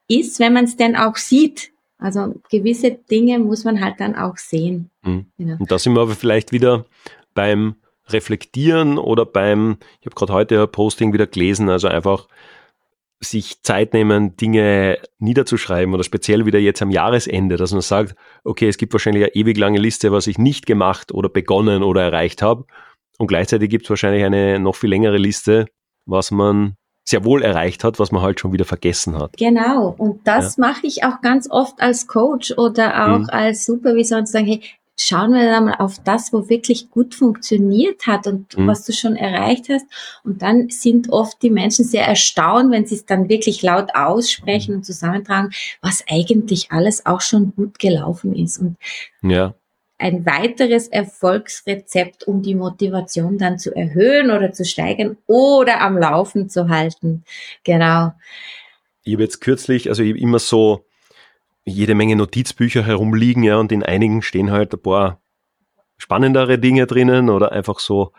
[0.09, 1.71] ist, wenn man es denn auch sieht.
[1.97, 4.89] Also gewisse Dinge muss man halt dann auch sehen.
[5.03, 5.27] Mhm.
[5.37, 5.55] Genau.
[5.59, 6.85] Und da sind wir aber vielleicht wieder
[7.33, 7.75] beim
[8.07, 12.27] Reflektieren oder beim, ich habe gerade heute ein Posting wieder gelesen, also einfach
[13.21, 18.67] sich Zeit nehmen, Dinge niederzuschreiben oder speziell wieder jetzt am Jahresende, dass man sagt, okay,
[18.67, 22.41] es gibt wahrscheinlich eine ewig lange Liste, was ich nicht gemacht oder begonnen oder erreicht
[22.41, 22.65] habe.
[23.17, 25.65] Und gleichzeitig gibt es wahrscheinlich eine noch viel längere Liste,
[26.05, 26.75] was man
[27.05, 29.37] sehr wohl erreicht hat, was man halt schon wieder vergessen hat.
[29.37, 29.93] Genau.
[29.97, 30.67] Und das ja.
[30.67, 33.29] mache ich auch ganz oft als Coach oder auch mhm.
[33.29, 34.61] als Supervisor und sagen, hey,
[34.97, 38.67] schauen wir da mal auf das, wo wirklich gut funktioniert hat und mhm.
[38.67, 39.85] was du schon erreicht hast.
[40.23, 44.71] Und dann sind oft die Menschen sehr erstaunt, wenn sie es dann wirklich laut aussprechen
[44.71, 44.77] mhm.
[44.77, 45.51] und zusammentragen,
[45.81, 48.57] was eigentlich alles auch schon gut gelaufen ist.
[48.57, 48.77] Und
[49.21, 49.53] ja
[49.97, 56.49] ein weiteres Erfolgsrezept, um die Motivation dann zu erhöhen oder zu steigern oder am Laufen
[56.49, 57.23] zu halten.
[57.63, 58.13] Genau.
[59.03, 60.85] Ich habe jetzt kürzlich, also ich habe immer so
[61.63, 65.21] jede Menge Notizbücher herumliegen, ja, und in einigen stehen halt ein paar
[65.97, 68.11] spannendere Dinge drinnen oder einfach so,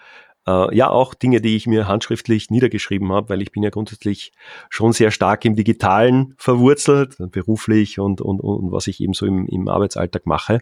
[0.47, 4.33] äh, ja, auch Dinge, die ich mir handschriftlich niedergeschrieben habe, weil ich bin ja grundsätzlich
[4.70, 9.47] schon sehr stark im Digitalen verwurzelt, beruflich und, und, und was ich eben so im,
[9.47, 10.61] im Arbeitsalltag mache.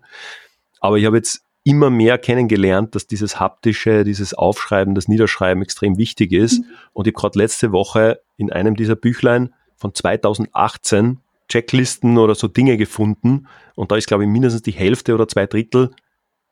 [0.84, 5.96] Aber ich habe jetzt immer mehr kennengelernt, dass dieses haptische, dieses Aufschreiben, das Niederschreiben extrem
[5.96, 6.58] wichtig ist.
[6.58, 6.64] Mhm.
[6.92, 12.48] Und ich habe gerade letzte Woche in einem dieser Büchlein von 2018 Checklisten oder so
[12.48, 13.46] Dinge gefunden.
[13.76, 15.90] Und da ist, glaube ich, mindestens die Hälfte oder zwei Drittel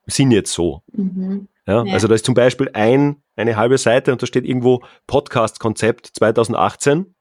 [0.06, 0.80] sind jetzt so.
[0.94, 1.48] Mhm.
[1.66, 1.92] Ja, ja.
[1.92, 7.14] Also da ist zum Beispiel ein, eine halbe Seite und da steht irgendwo Podcast-Konzept 2018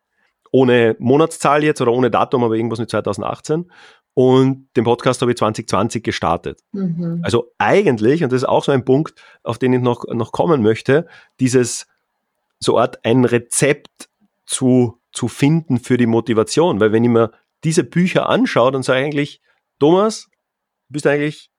[0.52, 3.72] ohne Monatszahl jetzt oder ohne Datum, aber irgendwas mit 2018
[4.14, 6.62] und den Podcast habe ich 2020 gestartet.
[6.74, 7.22] Mhm.
[7.24, 10.62] Also eigentlich, und das ist auch so ein Punkt, auf den ich noch, noch kommen
[10.62, 11.08] möchte,
[11.40, 11.88] dieses
[12.60, 14.10] so Art ein Rezept
[14.46, 16.80] zu, zu finden für die Motivation.
[16.80, 17.32] Weil wenn ich mir
[17.64, 19.42] diese Bücher anschaue, dann sage ich eigentlich,
[19.80, 20.28] Thomas,
[20.90, 21.50] du bist eigentlich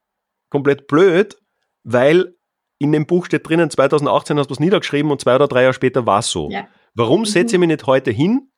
[0.51, 1.39] komplett blöd,
[1.85, 2.35] weil
[2.79, 5.75] in dem Buch steht drinnen, 2018 hast du was niedergeschrieben und zwei oder drei Jahre
[5.75, 6.51] später war es so.
[6.51, 6.67] Ja.
[6.95, 7.61] Warum setze ich mhm.
[7.61, 8.51] mich nicht heute hin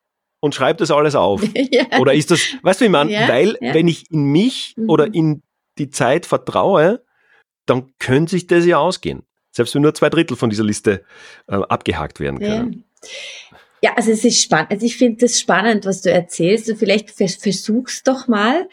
[0.45, 1.43] und schreibe das alles auf?
[1.71, 1.99] ja.
[1.99, 3.73] Oder ist das, weißt du, wie man, ja, weil ja.
[3.73, 4.91] wenn ich in mich mhm.
[4.91, 5.43] oder in
[5.79, 7.03] die Zeit vertraue,
[7.65, 9.23] dann könnte sich das ja ausgehen.
[9.53, 11.03] Selbst wenn nur zwei Drittel von dieser Liste
[11.49, 12.85] äh, abgehakt werden können.
[13.83, 14.71] Ja, also es ist spannend.
[14.71, 16.69] Also ich finde das spannend, was du erzählst.
[16.69, 18.69] Und vielleicht vers versuch's doch mal.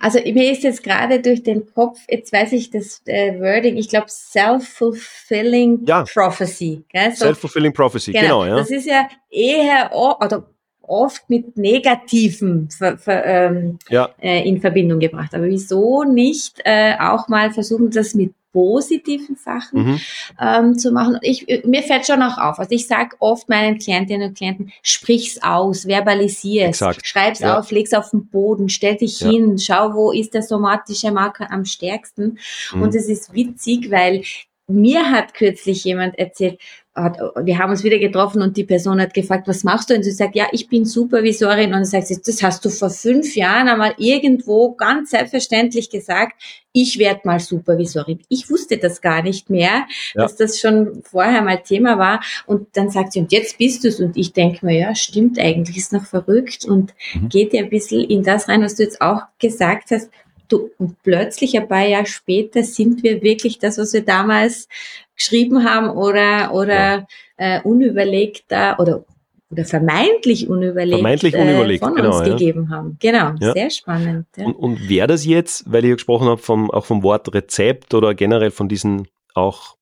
[0.00, 3.88] Also mir ist jetzt gerade durch den Kopf, jetzt weiß ich das äh, Wording, ich
[3.88, 6.04] glaube self-fulfilling ja.
[6.04, 6.84] prophecy.
[6.92, 8.56] So, self-fulfilling prophecy, genau, genau, ja.
[8.56, 10.46] Das ist ja eher, oder
[10.88, 14.10] oft mit Negativen ver, ver, ähm, ja.
[14.20, 15.34] äh, in Verbindung gebracht.
[15.34, 20.00] Aber wieso nicht äh, auch mal versuchen, das mit positiven Sachen mhm.
[20.40, 21.18] ähm, zu machen.
[21.22, 22.60] Ich, mir fällt schon auch auf.
[22.60, 27.58] Also ich sage oft meinen Klientinnen und Klienten, sprich's aus, verbalisier es, schreib's ja.
[27.58, 29.28] auf, leg's auf den Boden, stell dich ja.
[29.28, 32.38] hin, schau, wo ist der somatische Marker am stärksten.
[32.72, 32.82] Mhm.
[32.82, 34.22] Und es ist witzig, weil
[34.66, 36.58] mir hat kürzlich jemand erzählt,
[36.94, 39.94] hat, wir haben uns wieder getroffen und die Person hat gefragt, was machst du?
[39.94, 41.74] Und sie sagt, ja, ich bin Supervisorin.
[41.74, 46.40] Und sagt sie, das hast du vor fünf Jahren einmal irgendwo ganz selbstverständlich gesagt,
[46.72, 48.20] ich werde mal Supervisorin.
[48.28, 50.22] Ich wusste das gar nicht mehr, ja.
[50.22, 52.20] dass das schon vorher mal Thema war.
[52.46, 53.98] Und dann sagt sie, und jetzt bist du es.
[53.98, 57.28] Und ich denke mir, ja, stimmt eigentlich, ist noch verrückt und mhm.
[57.28, 60.10] geht ja ein bisschen in das rein, was du jetzt auch gesagt hast.
[60.48, 64.68] Du, und plötzlich ein paar Jahre später sind wir wirklich das, was wir damals
[65.16, 67.06] geschrieben haben oder, oder
[67.38, 67.56] ja.
[67.58, 69.04] äh, unüberlegter oder
[69.50, 72.32] oder vermeintlich unüberlegt, vermeintlich unüberlegt äh, von genau, uns ja.
[72.36, 72.96] gegeben haben.
[72.98, 73.52] Genau, ja.
[73.52, 74.26] sehr spannend.
[74.36, 74.46] Ja.
[74.46, 78.14] Und, und wäre das jetzt, weil ich gesprochen habe vom, auch vom Wort Rezept oder
[78.14, 79.76] generell von diesen auch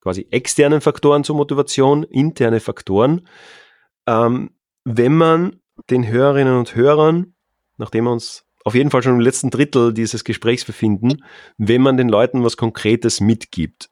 [0.00, 3.26] quasi externen Faktoren zur Motivation, interne Faktoren,
[4.06, 4.50] ähm,
[4.84, 7.34] wenn man den Hörerinnen und Hörern,
[7.76, 11.22] nachdem wir uns auf jeden Fall schon im letzten Drittel dieses Gesprächs befinden,
[11.56, 13.90] wenn man den Leuten was Konkretes mitgibt,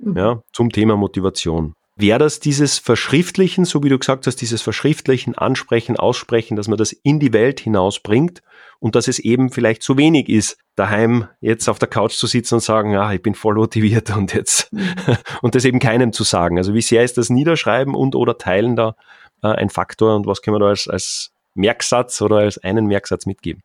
[0.00, 0.16] mhm.
[0.16, 1.74] ja, zum Thema Motivation.
[1.94, 6.78] Wäre das dieses Verschriftlichen, so wie du gesagt hast, dieses Verschriftlichen, Ansprechen, Aussprechen, dass man
[6.78, 8.42] das in die Welt hinausbringt
[8.80, 12.56] und dass es eben vielleicht zu wenig ist, daheim jetzt auf der Couch zu sitzen
[12.56, 14.94] und sagen, ja, ich bin voll motiviert und jetzt, mhm.
[15.42, 16.58] und das eben keinem zu sagen.
[16.58, 18.96] Also wie sehr ist das Niederschreiben und oder Teilen da
[19.44, 23.24] äh, ein Faktor und was können wir da als, als Merksatz oder als einen Merksatz
[23.24, 23.62] mitgeben?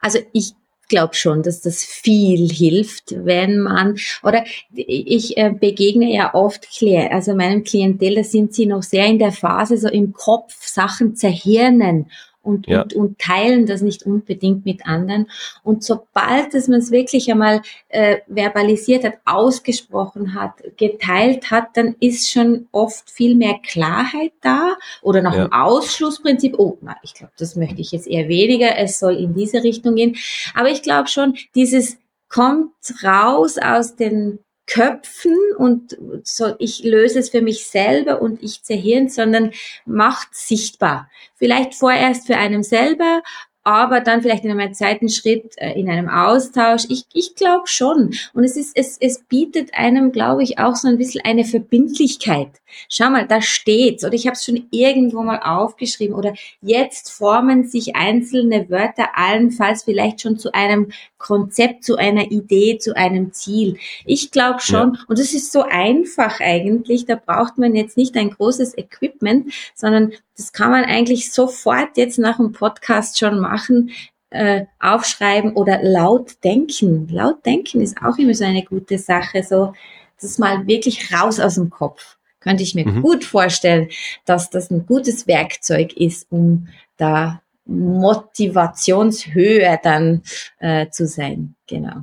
[0.00, 0.54] Also ich
[0.88, 4.44] glaube schon, dass das viel hilft, wenn man, oder
[4.74, 6.68] ich äh, begegne ja oft,
[7.10, 11.14] also meinem Klientel, da sind sie noch sehr in der Phase, so im Kopf Sachen
[11.14, 12.10] zerhirnen
[12.42, 12.82] und, ja.
[12.82, 15.28] und, und teilen das nicht unbedingt mit anderen.
[15.62, 21.96] Und sobald dass man es wirklich einmal äh, verbalisiert hat, ausgesprochen hat, geteilt hat, dann
[22.00, 25.44] ist schon oft viel mehr Klarheit da oder nach ja.
[25.44, 29.34] dem Ausschlussprinzip, oh, na, ich glaube, das möchte ich jetzt eher weniger, es soll in
[29.34, 30.16] diese Richtung gehen.
[30.54, 32.72] Aber ich glaube schon, dieses kommt
[33.02, 34.38] raus aus den
[34.70, 39.50] Köpfen und so, ich löse es für mich selber und ich zerhirn, sondern
[39.84, 41.10] macht sichtbar.
[41.34, 43.22] Vielleicht vorerst für einen selber,
[43.62, 46.84] aber dann vielleicht in einem zweiten Schritt äh, in einem Austausch.
[46.88, 48.14] Ich, ich glaube schon.
[48.32, 52.48] Und es ist, es, es bietet einem, glaube ich, auch so ein bisschen eine Verbindlichkeit.
[52.88, 54.04] Schau mal, da steht's.
[54.04, 56.14] Oder ich habe es schon irgendwo mal aufgeschrieben.
[56.14, 60.90] Oder jetzt formen sich einzelne Wörter allenfalls vielleicht schon zu einem
[61.20, 63.76] Konzept, zu einer Idee, zu einem Ziel.
[64.04, 64.94] Ich glaube schon.
[64.94, 65.00] Ja.
[65.06, 67.06] Und es ist so einfach eigentlich.
[67.06, 72.18] Da braucht man jetzt nicht ein großes Equipment, sondern das kann man eigentlich sofort jetzt
[72.18, 73.90] nach dem Podcast schon machen,
[74.30, 77.08] äh, aufschreiben oder laut denken.
[77.08, 79.74] Laut denken ist auch immer so eine gute Sache, so
[80.20, 82.16] das mal wirklich raus aus dem Kopf.
[82.40, 83.02] Könnte ich mir mhm.
[83.02, 83.88] gut vorstellen,
[84.24, 90.22] dass das ein gutes Werkzeug ist, um da Motivationshöhe dann
[90.58, 91.54] äh, zu sein.
[91.66, 92.02] Genau.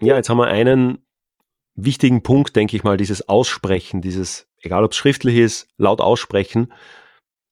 [0.00, 0.98] Ja, jetzt haben wir einen
[1.76, 6.72] wichtigen Punkt, denke ich mal, dieses Aussprechen, dieses, egal ob es schriftlich ist, laut aussprechen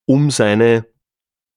[0.06, 0.86] um seine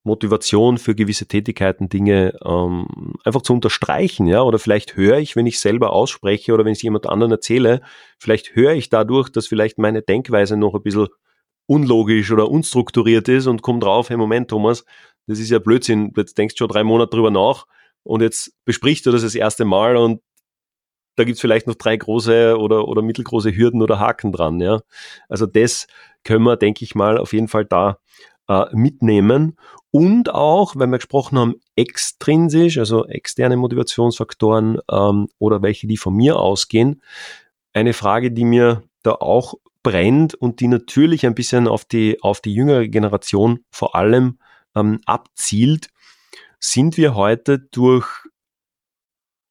[0.03, 5.47] Motivation für gewisse Tätigkeiten, Dinge ähm, einfach zu unterstreichen, ja, oder vielleicht höre ich, wenn
[5.47, 7.82] ich selber ausspreche oder wenn ich jemand anderen erzähle,
[8.20, 11.08] vielleicht höre ich dadurch, dass vielleicht meine Denkweise noch ein bisschen
[11.66, 14.86] unlogisch oder unstrukturiert ist und komme drauf, hey Moment, Thomas,
[15.28, 17.65] das ist ja Blödsinn, jetzt denkst du schon drei Monate drüber nach
[18.03, 20.21] und jetzt besprichst du das das erste Mal und
[21.15, 24.82] da gibt's vielleicht noch drei große oder, oder mittelgroße Hürden oder Haken dran, ja.
[25.30, 25.88] Also das
[26.23, 27.99] können wir, denke ich mal, auf jeden Fall da
[28.47, 29.57] äh, mitnehmen
[29.91, 36.13] und auch, wenn wir gesprochen haben, extrinsisch, also externe Motivationsfaktoren ähm, oder welche, die von
[36.13, 37.01] mir ausgehen,
[37.71, 39.53] eine Frage, die mir da auch
[39.84, 44.38] brennt und die natürlich ein bisschen auf die, auf die jüngere Generation vor allem
[44.76, 45.89] ähm, abzielt,
[46.59, 48.07] sind wir heute durch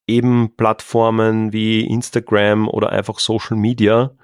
[0.06, 4.14] eben Plattformen wie Instagram oder einfach Social Media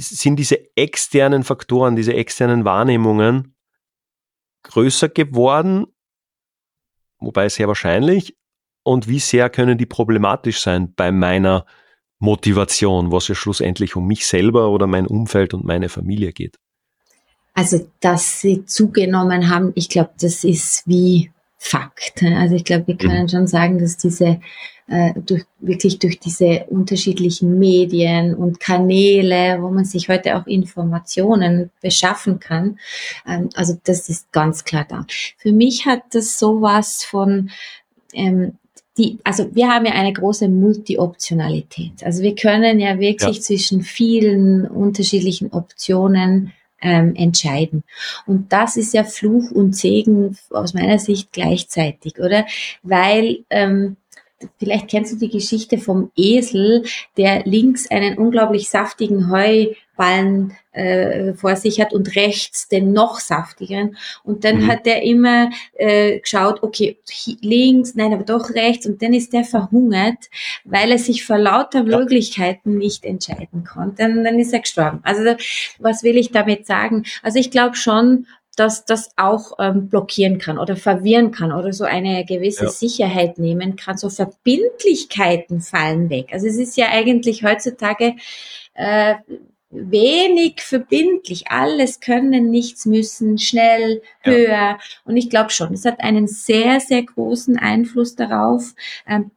[0.00, 3.54] sind diese externen Faktoren, diese externen Wahrnehmungen
[4.64, 5.86] größer geworden?
[7.18, 8.36] Wobei sehr wahrscheinlich.
[8.84, 11.66] Und wie sehr können die problematisch sein bei meiner
[12.18, 16.58] Motivation, was ja schlussendlich um mich selber oder mein Umfeld und meine Familie geht?
[17.54, 21.30] Also, dass sie zugenommen haben, ich glaube, das ist wie
[21.64, 22.24] Fakt.
[22.24, 23.28] Also ich glaube, wir können mhm.
[23.28, 24.40] schon sagen, dass diese
[24.88, 31.70] äh, durch, wirklich durch diese unterschiedlichen Medien und Kanäle, wo man sich heute auch Informationen
[31.80, 32.80] beschaffen kann,
[33.28, 35.06] ähm, also das ist ganz klar da.
[35.38, 37.50] Für mich hat das sowas von
[38.12, 38.58] ähm,
[38.98, 42.02] die, also wir haben ja eine große Multi-Optionalität.
[42.04, 43.42] Also wir können ja wirklich ja.
[43.42, 46.52] zwischen vielen unterschiedlichen Optionen
[46.82, 47.84] ähm, entscheiden.
[48.26, 52.46] Und das ist ja Fluch und Segen aus meiner Sicht gleichzeitig, oder?
[52.82, 53.96] Weil ähm,
[54.58, 56.84] vielleicht kennst du die Geschichte vom Esel,
[57.16, 63.96] der links einen unglaublich saftigen Heuballen äh, vor sich hat und rechts den noch saftigeren.
[64.24, 64.66] Und dann mhm.
[64.66, 66.98] hat er immer äh, geschaut, okay,
[67.40, 68.86] links, nein, aber doch rechts.
[68.86, 70.30] Und dann ist der verhungert,
[70.64, 71.98] weil er sich vor lauter ja.
[71.98, 74.04] Möglichkeiten nicht entscheiden konnte.
[74.04, 75.00] Und dann ist er gestorben.
[75.02, 75.22] Also
[75.78, 77.04] was will ich damit sagen?
[77.22, 78.26] Also ich glaube schon,
[78.56, 82.70] dass das auch ähm, blockieren kann oder verwirren kann oder so eine gewisse ja.
[82.70, 83.96] Sicherheit nehmen kann.
[83.96, 86.28] So Verbindlichkeiten fallen weg.
[86.32, 88.16] Also es ist ja eigentlich heutzutage
[88.74, 89.14] äh,
[89.70, 91.50] wenig verbindlich.
[91.50, 94.32] Alles können, nichts müssen, schnell, ja.
[94.32, 94.78] höher.
[95.04, 98.74] Und ich glaube schon, es hat einen sehr, sehr großen Einfluss darauf,
[99.06, 99.30] ähm,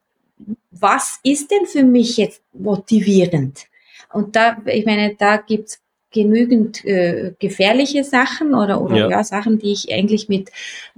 [0.71, 3.67] was ist denn für mich jetzt motivierend?
[4.11, 5.81] Und da, ich meine, da gibt's
[6.15, 9.09] genügend äh, gefährliche Sachen oder, oder ja.
[9.09, 9.23] ja.
[9.23, 10.49] Sachen, die ich eigentlich mit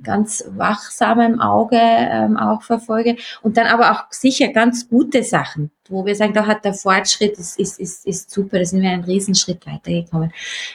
[0.01, 3.17] ganz wachsamem Auge ähm, auch verfolge.
[3.41, 7.33] Und dann aber auch sicher ganz gute Sachen, wo wir sagen, da hat der Fortschritt,
[7.39, 10.31] ist, ist, ist, ist super, da sind wir einen Riesenschritt weitergekommen.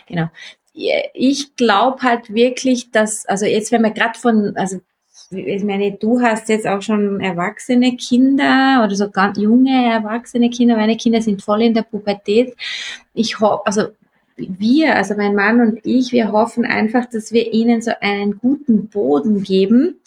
[0.08, 0.26] Genau.
[0.74, 4.80] Ich glaube halt wirklich, dass, also jetzt, wenn wir gerade von, also
[5.30, 10.76] ich meine, du hast jetzt auch schon erwachsene Kinder oder so ganz junge erwachsene Kinder.
[10.76, 12.54] Meine Kinder sind voll in der Pubertät.
[13.14, 13.88] Ich hoffe, also
[14.58, 18.88] wir, also mein Mann und ich, wir hoffen einfach, dass wir ihnen so einen guten
[18.88, 20.00] Boden geben,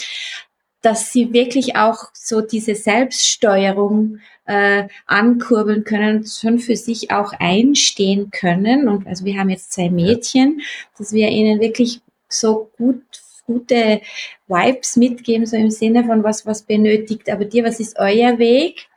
[0.82, 8.30] dass sie wirklich auch so diese Selbststeuerung äh, ankurbeln können, schon für sich auch einstehen
[8.30, 8.88] können.
[8.88, 10.62] Und also wir haben jetzt zwei Mädchen,
[10.98, 13.02] dass wir ihnen wirklich so gut
[13.48, 14.02] gute
[14.48, 18.88] Vibes mitgeben, so im Sinne von was, was benötigt aber dir, was ist euer Weg?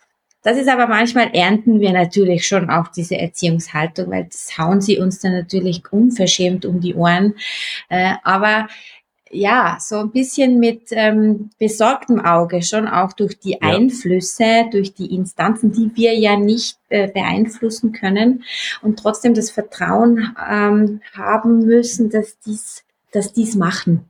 [0.43, 4.99] Das ist aber manchmal ernten wir natürlich schon auch diese Erziehungshaltung, weil das hauen sie
[4.99, 7.34] uns dann natürlich unverschämt um die Ohren.
[7.89, 8.68] Äh, aber
[9.30, 13.59] ja, so ein bisschen mit ähm, besorgtem Auge, schon auch durch die ja.
[13.61, 18.45] Einflüsse, durch die Instanzen, die wir ja nicht äh, beeinflussen können
[18.82, 24.05] und trotzdem das Vertrauen ähm, haben müssen, dass dies, dass dies machen.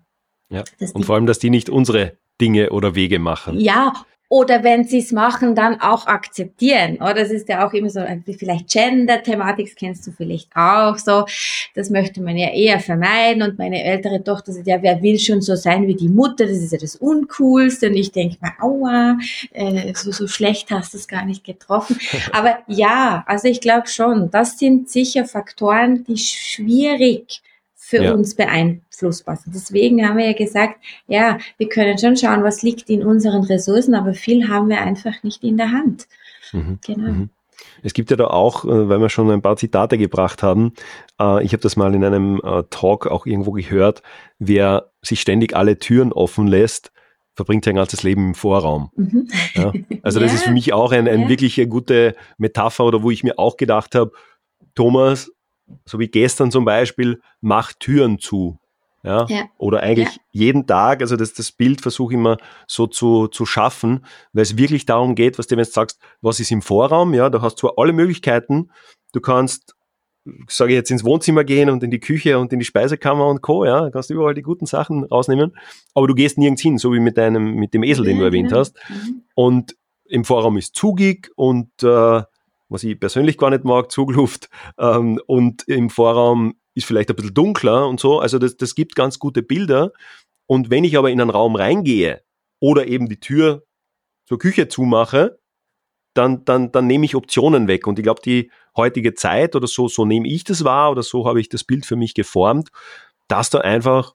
[0.51, 0.65] Ja.
[0.95, 3.59] und vor allem, dass die nicht unsere Dinge oder Wege machen.
[3.61, 3.93] Ja,
[4.31, 6.97] oder wenn sie es machen, dann auch akzeptieren.
[6.97, 8.01] Oder das ist ja auch immer so,
[8.39, 11.25] vielleicht Gender-Thematik kennst du vielleicht auch so.
[11.75, 13.43] Das möchte man ja eher vermeiden.
[13.43, 16.47] Und meine ältere Tochter sagt, ja, wer will schon so sein wie die Mutter?
[16.47, 17.89] Das ist ja das Uncoolste.
[17.89, 19.19] Und ich denke mal, aua,
[19.53, 21.99] äh, so, so schlecht hast du es gar nicht getroffen.
[22.33, 27.41] Aber ja, also ich glaube schon, das sind sicher Faktoren, die schwierig
[27.89, 28.13] für ja.
[28.13, 29.55] uns beeinflussbar sind.
[29.55, 30.77] Deswegen haben wir ja gesagt,
[31.07, 35.23] ja, wir können schon schauen, was liegt in unseren Ressourcen, aber viel haben wir einfach
[35.23, 36.07] nicht in der Hand.
[36.53, 36.81] Mhm.
[36.87, 37.11] Genau.
[37.11, 37.31] Mhm.
[37.83, 40.75] Es gibt ja da auch, äh, weil wir schon ein paar Zitate gebracht haben,
[41.19, 44.03] äh, ich habe das mal in einem äh, Talk auch irgendwo gehört,
[44.39, 46.93] wer sich ständig alle Türen offen lässt,
[47.37, 48.91] verbringt sein ganzes Leben im Vorraum.
[48.97, 49.29] Mhm.
[49.55, 49.73] Ja?
[50.03, 50.37] Also das ja.
[50.37, 51.29] ist für mich auch ein, ein ja.
[51.31, 54.13] wirklich eine gute Metapher oder wo ich mir auch gedacht habe,
[54.75, 55.31] Thomas,
[55.85, 58.59] so wie gestern zum Beispiel, mach Türen zu.
[59.03, 59.27] Ja?
[59.29, 59.45] ja.
[59.59, 60.23] Oder eigentlich ja.
[60.33, 64.57] jeden Tag, also das, das Bild versuche ich immer so zu, zu schaffen, weil es
[64.57, 67.55] wirklich darum geht, was du, wenn du sagst, was ist im Vorraum, ja, da hast
[67.57, 68.71] du zwar alle Möglichkeiten,
[69.13, 69.77] du kannst,
[70.49, 73.41] sage ich jetzt, ins Wohnzimmer gehen und in die Küche und in die Speisekammer und
[73.41, 75.57] Co., ja, du kannst überall die guten Sachen rausnehmen,
[75.95, 78.49] aber du gehst nirgends hin, so wie mit deinem, mit dem Esel, den du erwähnt
[78.49, 78.61] genau.
[78.61, 78.77] hast.
[78.89, 79.23] Mhm.
[79.35, 82.23] Und im Vorraum ist zugig und äh,
[82.69, 84.49] was ich persönlich gar nicht mag, Zugluft.
[84.79, 88.21] Ähm, und im Vorraum ist vielleicht ein bisschen dunkler und so.
[88.21, 89.93] Also das, das gibt ganz gute Bilder.
[90.47, 92.23] Und wenn ich aber in einen Raum reingehe
[92.61, 93.65] oder eben die Tür
[94.27, 95.39] zur Küche zumache,
[96.15, 97.87] dann, dann, dann nehme ich Optionen weg.
[97.87, 101.27] Und ich glaube, die heutige Zeit oder so, so nehme ich das wahr oder so
[101.27, 102.71] habe ich das Bild für mich geformt,
[103.29, 104.15] dass da einfach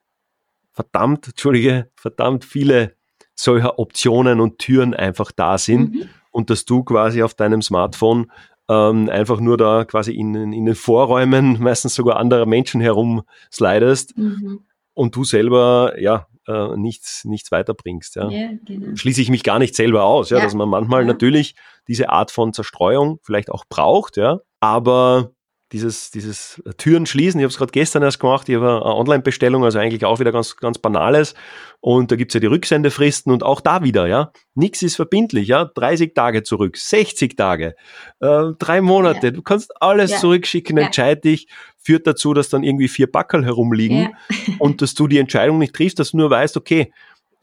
[0.72, 2.96] verdammt, entschuldige, verdammt viele
[3.36, 5.94] solcher Optionen und Türen einfach da sind.
[5.94, 8.30] Mhm und dass du quasi auf deinem Smartphone
[8.70, 14.18] ähm, einfach nur da quasi in, in den Vorräumen, meistens sogar anderer Menschen herum slidest.
[14.18, 14.66] Mhm.
[14.94, 18.16] und du selber, ja, äh, nichts, nichts weiterbringst.
[18.16, 18.30] Ja.
[18.30, 18.96] ja genau.
[18.96, 20.44] Schließe ich mich gar nicht selber aus, ja, ja.
[20.44, 21.56] dass man manchmal natürlich
[21.88, 25.32] diese Art von Zerstreuung vielleicht auch braucht, ja, aber
[25.74, 27.40] dieses, dieses Türen schließen.
[27.40, 28.48] Ich habe es gerade gestern erst gemacht.
[28.48, 31.34] Ich habe eine Online-Bestellung, also eigentlich auch wieder ganz, ganz Banales.
[31.82, 34.32] Und da gibt's ja die Rücksendefristen und auch da wieder, ja.
[34.54, 35.66] Nichts ist verbindlich, ja.
[35.66, 37.76] 30 Tage zurück, 60 Tage,
[38.22, 39.28] äh, drei Monate.
[39.28, 39.32] Ja.
[39.32, 40.18] Du kannst alles ja.
[40.18, 40.86] zurückschicken, ja.
[40.86, 41.48] entscheid dich.
[41.80, 44.16] Führt dazu, dass dann irgendwie vier Backerl herumliegen
[44.60, 46.94] und dass du die Entscheidung nicht triffst, dass du nur weißt, okay,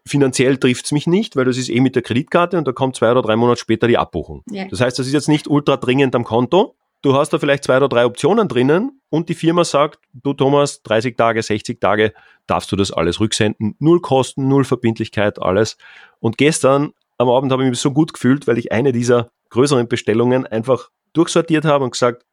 [0.06, 3.10] finanziell trifft's mich nicht, weil das ist eh mit der Kreditkarte und da kommt zwei
[3.10, 4.42] oder drei Monate später die Abbuchung.
[4.70, 7.76] Das heißt, das ist jetzt nicht ultra dringend am Konto, du hast da vielleicht zwei
[7.76, 12.12] oder drei Optionen drinnen und die Firma sagt, du Thomas, 30 Tage, 60 Tage
[12.46, 13.76] darfst du das alles rücksenden.
[13.78, 15.76] Null Kosten, null Verbindlichkeit, alles.
[16.18, 19.88] Und gestern am Abend habe ich mich so gut gefühlt, weil ich eine dieser größeren
[19.88, 22.24] Bestellungen einfach durchsortiert habe und gesagt,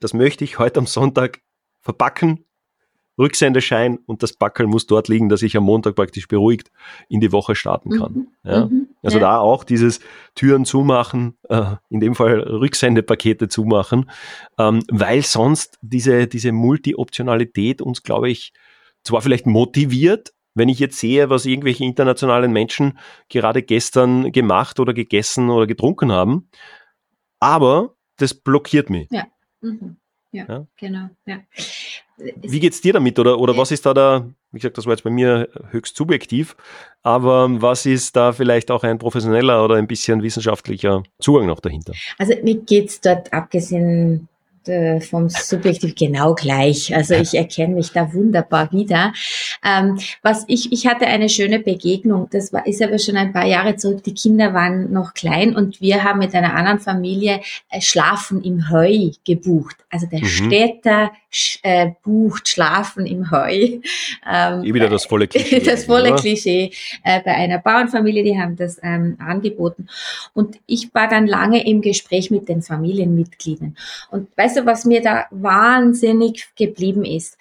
[0.00, 1.40] das möchte ich heute am Sonntag
[1.80, 2.44] verpacken,
[3.18, 6.70] Rücksendeschein und das Backel muss dort liegen, dass ich am Montag praktisch beruhigt
[7.08, 8.12] in die Woche starten kann.
[8.12, 8.26] Mhm.
[8.44, 8.66] Ja?
[8.66, 8.88] Mhm.
[9.02, 9.24] Also ja.
[9.24, 10.00] da auch dieses
[10.34, 14.10] Türen zumachen, äh, in dem Fall Rücksendepakete zumachen,
[14.58, 18.52] ähm, weil sonst diese, diese Multi-Optionalität uns, glaube ich,
[19.02, 22.98] zwar vielleicht motiviert, wenn ich jetzt sehe, was irgendwelche internationalen Menschen
[23.28, 26.48] gerade gestern gemacht oder gegessen oder getrunken haben,
[27.40, 29.08] aber das blockiert mich.
[29.10, 29.26] Ja.
[29.60, 29.96] Mhm.
[30.32, 31.08] Ja, ja, genau.
[31.26, 31.38] Ja.
[32.18, 35.02] Wie geht's dir damit oder, oder was ist da da, wie gesagt, das war jetzt
[35.02, 36.56] bei mir höchst subjektiv,
[37.02, 41.92] aber was ist da vielleicht auch ein professioneller oder ein bisschen wissenschaftlicher Zugang noch dahinter?
[42.18, 44.28] Also mir geht's dort abgesehen
[44.68, 46.94] äh, vom Subjektiv genau gleich.
[46.94, 49.12] Also ich erkenne mich da wunderbar wieder.
[49.64, 52.28] Ähm, was ich, ich hatte eine schöne Begegnung.
[52.30, 54.02] Das war, ist aber schon ein paar Jahre zurück.
[54.04, 57.40] Die Kinder waren noch klein und wir haben mit einer anderen Familie
[57.70, 59.76] äh, Schlafen im Heu gebucht.
[59.90, 60.26] Also der mhm.
[60.26, 63.80] Städter sch, äh, bucht Schlafen im Heu.
[64.28, 65.60] Ähm, eh wieder das volle Klischee.
[65.60, 66.20] das volle oder?
[66.20, 66.70] Klischee
[67.04, 69.88] äh, bei einer Bauernfamilie, die haben das ähm, angeboten.
[70.34, 73.76] Und ich war dann lange im Gespräch mit den Familienmitgliedern.
[74.10, 77.36] Und weißt Du, was mir da wahnsinnig geblieben ist?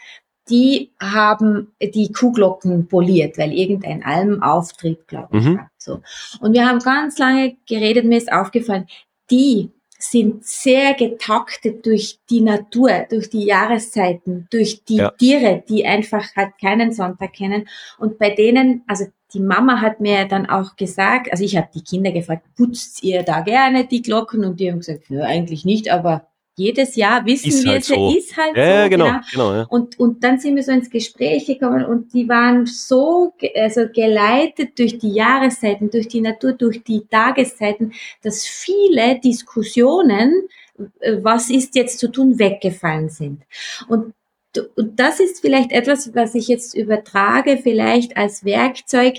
[0.49, 5.57] Die haben die Kuhglocken poliert, weil irgendein Almauftrieb, glaube ich, mhm.
[5.57, 5.72] war.
[5.78, 6.01] So.
[6.39, 8.86] Und wir haben ganz lange geredet, mir ist aufgefallen,
[9.32, 15.11] die sind sehr getaktet durch die Natur, durch die Jahreszeiten, durch die ja.
[15.11, 17.68] Tiere, die einfach halt keinen Sonntag kennen.
[17.97, 21.84] Und bei denen, also die Mama hat mir dann auch gesagt, also ich habe die
[21.84, 24.45] Kinder gefragt, putzt ihr da gerne die Glocken?
[24.45, 26.28] Und die haben gesagt, ja, eigentlich nicht, aber
[26.58, 28.16] jedes Jahr wissen ist wir, halt so.
[28.16, 28.72] ist halt ja, so.
[28.72, 29.22] Ja, genau, genau.
[29.32, 29.64] genau ja.
[29.64, 34.80] Und, und dann sind wir so ins Gespräch gekommen und die waren so also geleitet
[34.80, 40.47] durch die Jahreszeiten, durch die Natur, durch die Tageszeiten, dass viele Diskussionen,
[40.99, 43.41] äh, was ist jetzt zu tun, weggefallen sind.
[43.88, 44.14] Und
[44.78, 49.16] und das ist vielleicht etwas, was ich jetzt übertrage, vielleicht als Werkzeug.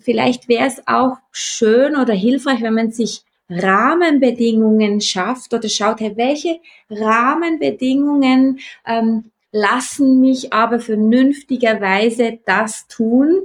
[0.00, 6.16] Vielleicht wäre es auch schön oder hilfreich, wenn man sich Rahmenbedingungen schafft oder schaut, hey,
[6.16, 13.42] welche Rahmenbedingungen ähm, lassen mich aber vernünftigerweise das tun,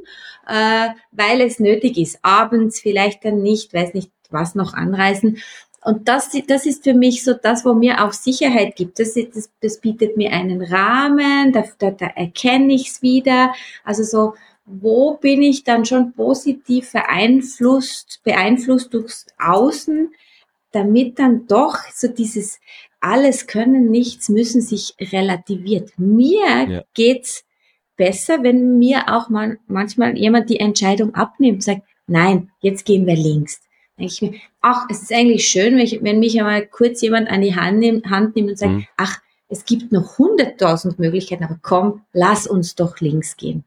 [0.47, 2.20] äh, weil es nötig ist.
[2.24, 5.38] Abends vielleicht dann nicht, weiß nicht, was noch anreisen.
[5.84, 9.00] Und das, das ist für mich so das, wo mir auch Sicherheit gibt.
[9.00, 13.54] Das, das, das bietet mir einen Rahmen, da, da, da erkenne ich es wieder.
[13.84, 14.34] Also so
[14.70, 20.13] wo bin ich dann schon positiv beeinflusst, beeinflusst durchs Außen,
[20.72, 22.59] damit dann doch so dieses
[23.01, 25.91] alles können, nichts müssen sich relativiert.
[25.97, 26.84] Mir ja.
[26.93, 27.45] geht's
[27.95, 33.15] besser, wenn mir auch man, manchmal jemand die Entscheidung abnimmt, sagt, nein, jetzt gehen wir
[33.15, 33.61] links.
[33.97, 37.41] Ich mir, ach, es ist eigentlich schön, wenn, ich, wenn mich einmal kurz jemand an
[37.41, 38.88] die Hand nimmt, Hand nimmt und sagt, mhm.
[38.97, 43.63] ach, es gibt noch hunderttausend Möglichkeiten, aber komm, lass uns doch links gehen.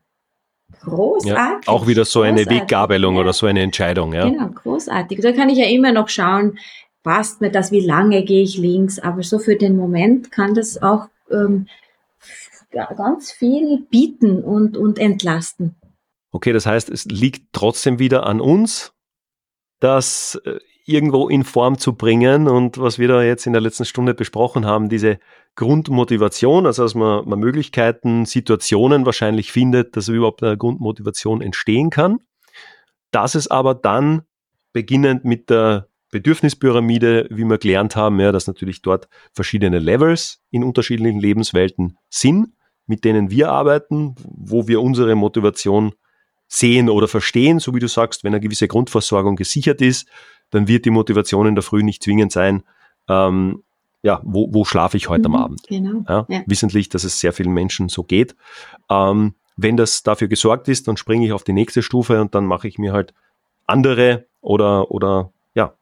[0.85, 1.67] Großartig.
[1.67, 2.63] Ja, auch wieder so eine großartig.
[2.63, 3.21] Weggabelung ja.
[3.21, 4.13] oder so eine Entscheidung.
[4.13, 4.29] Ja.
[4.29, 5.21] Genau, großartig.
[5.21, 6.59] Da kann ich ja immer noch schauen,
[7.03, 10.83] passt mir das, wie lange gehe ich links, aber so für den Moment kann das
[10.83, 11.67] auch ähm,
[12.73, 15.77] ganz viel bieten und, und entlasten.
[16.31, 18.93] Okay, das heißt, es liegt trotzdem wieder an uns,
[19.81, 23.85] das äh, irgendwo in Form zu bringen und was wir da jetzt in der letzten
[23.85, 25.19] Stunde besprochen haben, diese
[25.55, 32.19] Grundmotivation, also dass man, man Möglichkeiten, Situationen wahrscheinlich findet, dass überhaupt eine Grundmotivation entstehen kann.
[33.11, 34.23] Dass es aber dann
[34.73, 40.65] beginnend mit der Bedürfnispyramide, wie wir gelernt haben, ja, dass natürlich dort verschiedene Levels in
[40.65, 42.49] unterschiedlichen Lebenswelten sind,
[42.87, 45.93] mit denen wir arbeiten, wo wir unsere Motivation
[46.49, 50.07] sehen oder verstehen, so wie du sagst, wenn eine gewisse Grundversorgung gesichert ist,
[50.53, 52.63] dann wird die Motivation in der Früh nicht zwingend sein,
[53.09, 53.65] ähm,
[54.03, 55.63] ja, wo, wo schlafe ich heute mhm, am Abend?
[55.69, 56.05] Genau.
[56.09, 56.43] Ja, ja.
[56.47, 58.37] Wissentlich, dass es sehr vielen Menschen so geht.
[58.89, 62.47] Ähm, wenn das dafür gesorgt ist, dann springe ich auf die nächste Stufe und dann
[62.47, 63.15] mache ich mir halt
[63.67, 65.75] andere oder, oder ja,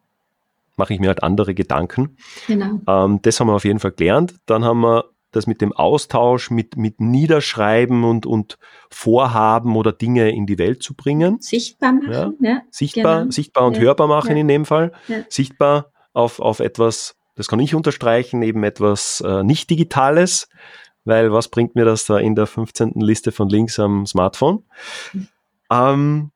[0.76, 2.16] mache ich mir halt andere Gedanken.
[2.46, 2.80] Genau.
[2.86, 4.34] Ähm, das haben wir auf jeden Fall gelernt.
[4.46, 8.58] Dann haben wir das mit dem Austausch, mit, mit Niederschreiben und, und
[8.90, 11.38] Vorhaben oder Dinge in die Welt zu bringen.
[11.40, 12.50] Sichtbar machen, ja.
[12.50, 13.30] ja sichtbar, genau.
[13.30, 13.82] sichtbar und ja.
[13.82, 14.36] hörbar machen ja.
[14.36, 14.92] in dem Fall.
[15.28, 20.48] Sichtbar auf, auf etwas, das kann ich unterstreichen, eben etwas äh, nicht Digitales,
[21.04, 22.92] weil was bringt mir das da in der 15.
[22.96, 24.64] Liste von links am Smartphone?
[25.12, 25.28] Mhm.
[25.70, 26.30] Ähm,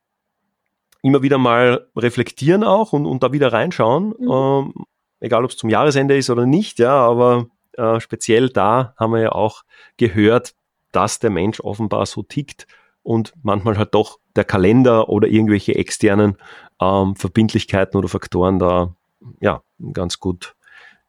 [1.03, 4.31] immer wieder mal reflektieren auch und, und da wieder reinschauen, mhm.
[4.31, 4.75] ähm,
[5.21, 9.20] egal ob es zum Jahresende ist oder nicht, ja, aber äh, speziell da haben wir
[9.20, 9.62] ja auch
[9.97, 10.55] gehört,
[10.93, 12.66] dass der Mensch offenbar so tickt
[13.03, 16.37] und manchmal halt doch der Kalender oder irgendwelche externen
[16.81, 18.95] ähm, Verbindlichkeiten oder Faktoren da
[19.41, 19.62] ja
[19.93, 20.55] ganz gut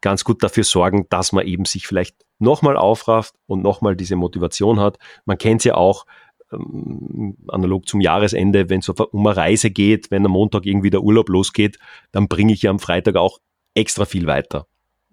[0.02, 4.80] ganz gut dafür sorgen, dass man eben sich vielleicht nochmal aufrafft und nochmal diese Motivation
[4.80, 5.00] hat.
[5.26, 6.06] Man kennt es ja auch,
[6.52, 11.02] ähm, analog zum Jahresende, wenn es um eine Reise geht, wenn am Montag irgendwie der
[11.02, 11.80] Urlaub losgeht,
[12.12, 13.40] dann bringe ich ja am Freitag auch
[13.74, 14.68] extra viel weiter.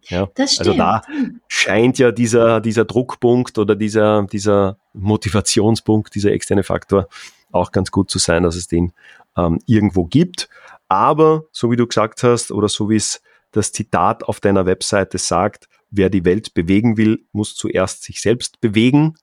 [0.08, 0.68] Ja, das stimmt.
[0.68, 1.02] Also da
[1.48, 7.08] scheint ja dieser, dieser Druckpunkt oder dieser, dieser Motivationspunkt, dieser externe Faktor
[7.52, 8.92] auch ganz gut zu sein, dass es den
[9.36, 10.48] ähm, irgendwo gibt.
[10.88, 13.22] Aber, so wie du gesagt hast, oder so wie es
[13.52, 18.60] das Zitat auf deiner Webseite sagt, wer die Welt bewegen will, muss zuerst sich selbst
[18.60, 19.14] bewegen,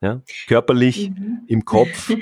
[0.00, 1.40] ja, körperlich, mhm.
[1.46, 2.12] im Kopf.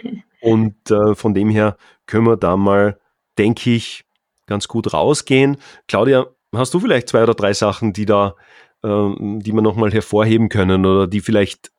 [0.40, 3.00] Und äh, von dem her können wir da mal,
[3.38, 4.04] denke ich,
[4.46, 5.56] ganz gut rausgehen.
[5.88, 6.26] Claudia,
[6.56, 8.34] Hast du vielleicht zwei oder drei Sachen, die da,
[8.82, 11.70] ähm, die wir nochmal hervorheben können oder die vielleicht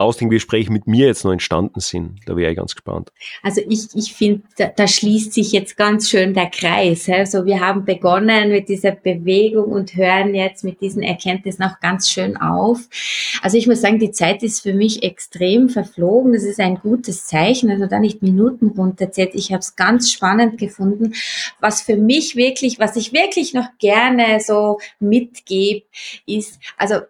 [0.00, 2.20] aus dem Gespräch mit mir jetzt noch entstanden sind.
[2.24, 3.12] Da wäre ich ganz gespannt.
[3.42, 7.06] Also ich, ich finde, da, da, schließt sich jetzt ganz schön der Kreis.
[7.08, 12.08] Also wir haben begonnen mit dieser Bewegung und hören jetzt mit diesen Erkenntnissen auch ganz
[12.08, 12.78] schön auf.
[13.42, 16.32] Also ich muss sagen, die Zeit ist für mich extrem verflogen.
[16.32, 17.70] Das ist ein gutes Zeichen.
[17.70, 19.34] Also da nicht Minuten runterzählt.
[19.34, 21.12] Ich habe es ganz spannend gefunden.
[21.60, 25.84] Was für mich wirklich, was ich wirklich noch gerne so mitgebe,
[26.24, 27.00] ist, also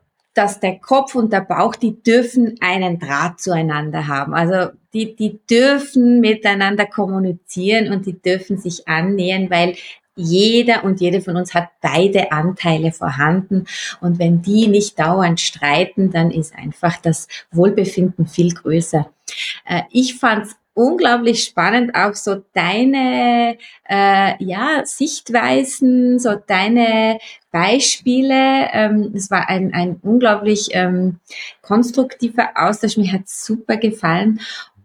[0.41, 4.33] dass der Kopf und der Bauch, die dürfen einen Draht zueinander haben.
[4.33, 9.77] Also die, die dürfen miteinander kommunizieren und die dürfen sich annähern, weil
[10.17, 13.67] jeder und jede von uns hat beide Anteile vorhanden.
[14.01, 19.11] Und wenn die nicht dauernd streiten, dann ist einfach das Wohlbefinden viel größer.
[19.67, 27.19] Äh, ich fand's unglaublich spannend, auch so deine äh, ja, Sichtweisen, so deine
[27.51, 28.69] Beispiele.
[28.73, 31.21] Ähm, es war ein, ein unglaublich ähm,
[31.63, 32.97] konstruktiver Austausch.
[32.97, 34.41] Mir hat super gefallen.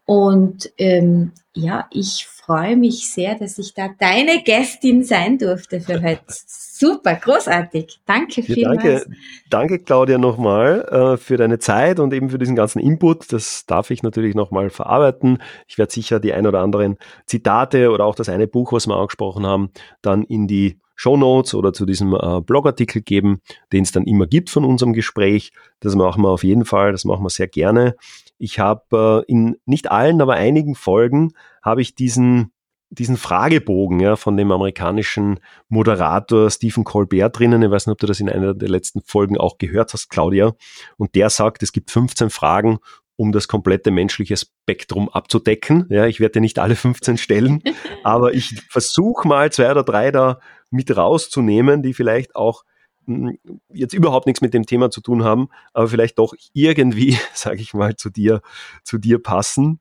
[0.06, 6.02] Und ähm, ja, ich freue mich sehr, dass ich da deine Gästin sein durfte für
[6.02, 6.22] heute.
[6.28, 8.02] Super, großartig.
[8.06, 8.84] Danke vielmals.
[8.84, 9.16] Ja, danke,
[9.50, 13.32] danke Claudia nochmal äh, für deine Zeit und eben für diesen ganzen Input.
[13.32, 15.42] Das darf ich natürlich nochmal verarbeiten.
[15.68, 18.98] Ich werde sicher die ein oder anderen Zitate oder auch das eine Buch, was wir
[18.98, 23.42] angesprochen haben, dann in die Show Notes oder zu diesem äh, Blogartikel geben,
[23.72, 25.52] den es dann immer gibt von unserem Gespräch.
[25.80, 27.96] Das machen wir auf jeden Fall, das machen wir sehr gerne.
[28.38, 32.52] Ich habe äh, in nicht allen, aber einigen Folgen habe ich diesen
[32.90, 35.40] diesen Fragebogen ja, von dem amerikanischen
[35.70, 37.62] Moderator Stephen Colbert drinnen.
[37.62, 40.54] Ich weiß nicht, ob du das in einer der letzten Folgen auch gehört hast, Claudia.
[40.98, 42.78] Und der sagt, es gibt 15 Fragen,
[43.18, 45.86] um das komplette menschliche Spektrum abzudecken.
[45.90, 47.62] Ja, ich werde nicht alle 15 stellen,
[48.04, 50.40] aber ich versuche mal zwei oder drei da
[50.70, 52.64] mit rauszunehmen, die vielleicht auch
[53.06, 53.38] hm,
[53.70, 57.74] jetzt überhaupt nichts mit dem Thema zu tun haben, aber vielleicht doch irgendwie, sage ich
[57.74, 58.42] mal, zu dir,
[58.84, 59.80] zu dir passen.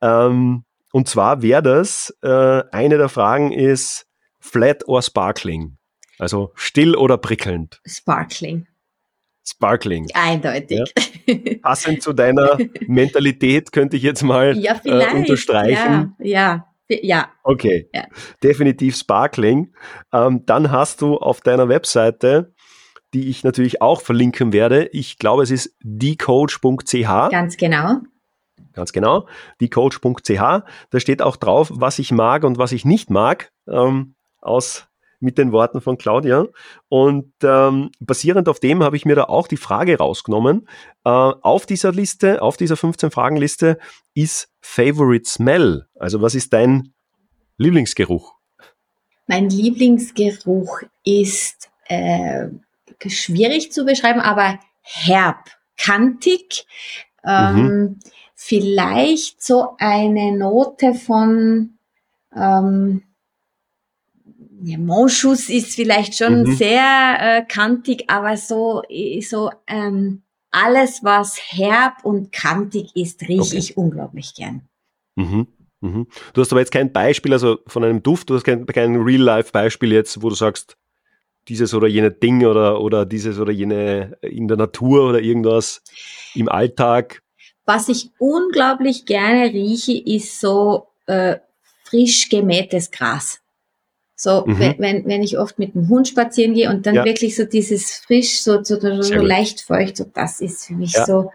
[0.00, 4.06] Ähm, und zwar wäre das, äh, eine der Fragen ist
[4.38, 5.76] flat or sparkling?
[6.18, 7.80] Also still oder prickelnd?
[7.84, 8.66] Sparkling.
[9.46, 10.08] Sparkling.
[10.14, 10.92] Eindeutig.
[11.26, 11.34] Ja.
[11.62, 16.14] Passend zu deiner Mentalität könnte ich jetzt mal ja, äh, unterstreichen.
[16.18, 17.30] Ja, ja, ja.
[17.42, 17.88] Okay.
[17.92, 18.04] Ja.
[18.42, 19.74] Definitiv Sparkling.
[20.12, 22.52] Ähm, dann hast du auf deiner Webseite,
[23.14, 27.30] die ich natürlich auch verlinken werde, ich glaube, es ist diecoach.ch.
[27.30, 28.00] Ganz genau.
[28.72, 29.28] Ganz genau,
[29.60, 30.30] diecoach.ch.
[30.30, 34.88] Da steht auch drauf, was ich mag und was ich nicht mag, ähm, aus
[35.20, 36.46] mit den Worten von Claudia.
[36.88, 40.68] Und ähm, basierend auf dem habe ich mir da auch die Frage rausgenommen.
[41.04, 43.78] Äh, auf dieser Liste, auf dieser 15-Fragen-Liste
[44.14, 45.86] ist Favorite Smell.
[45.98, 46.92] Also was ist dein
[47.58, 48.34] Lieblingsgeruch?
[49.26, 52.48] Mein Lieblingsgeruch ist äh,
[53.06, 56.66] schwierig zu beschreiben, aber herb, kantig.
[57.24, 58.00] Ähm, mhm
[58.46, 61.78] vielleicht so eine Note von
[62.36, 63.02] ähm,
[64.64, 66.56] ja, Moschus ist vielleicht schon mhm.
[66.56, 68.82] sehr äh, kantig, aber so,
[69.20, 73.58] so ähm, alles, was herb und kantig ist, rieche okay.
[73.58, 74.62] ich unglaublich gern.
[75.16, 75.48] Mhm.
[75.80, 76.06] Mhm.
[76.32, 79.92] Du hast aber jetzt kein Beispiel, also von einem Duft, du hast kein, kein Real-Life-Beispiel
[79.92, 80.78] jetzt, wo du sagst,
[81.48, 85.82] dieses oder jene Ding oder, oder dieses oder jene in der Natur oder irgendwas
[86.34, 87.22] im Alltag?
[87.66, 91.36] Was ich unglaublich gerne rieche, ist so äh,
[91.84, 93.43] frisch gemähtes Gras.
[94.16, 94.58] So, mhm.
[94.58, 97.04] wenn, wenn, wenn ich oft mit dem Hund spazieren gehe und dann ja.
[97.04, 100.92] wirklich so dieses frisch, so, so, so, so leicht feucht, so das ist für mich
[100.92, 101.04] ja.
[101.04, 101.32] so,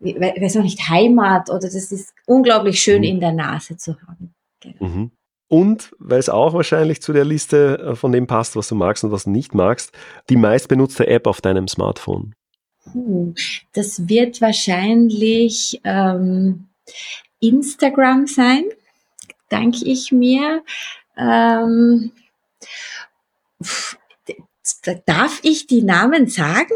[0.00, 3.08] ich weiß auch nicht, Heimat oder das ist unglaublich schön mhm.
[3.08, 4.34] in der Nase zu haben.
[4.60, 4.84] Genau.
[4.84, 5.10] Mhm.
[5.50, 9.02] Und, weil es auch wahrscheinlich zu der Liste äh, von dem passt, was du magst
[9.04, 9.92] und was du nicht magst,
[10.28, 12.34] die meistbenutzte App auf deinem Smartphone.
[13.72, 16.68] Das wird wahrscheinlich ähm,
[17.40, 18.64] Instagram sein,
[19.50, 20.62] denke ich mir.
[21.18, 22.12] Ähm,
[25.06, 26.74] darf ich die Namen sagen?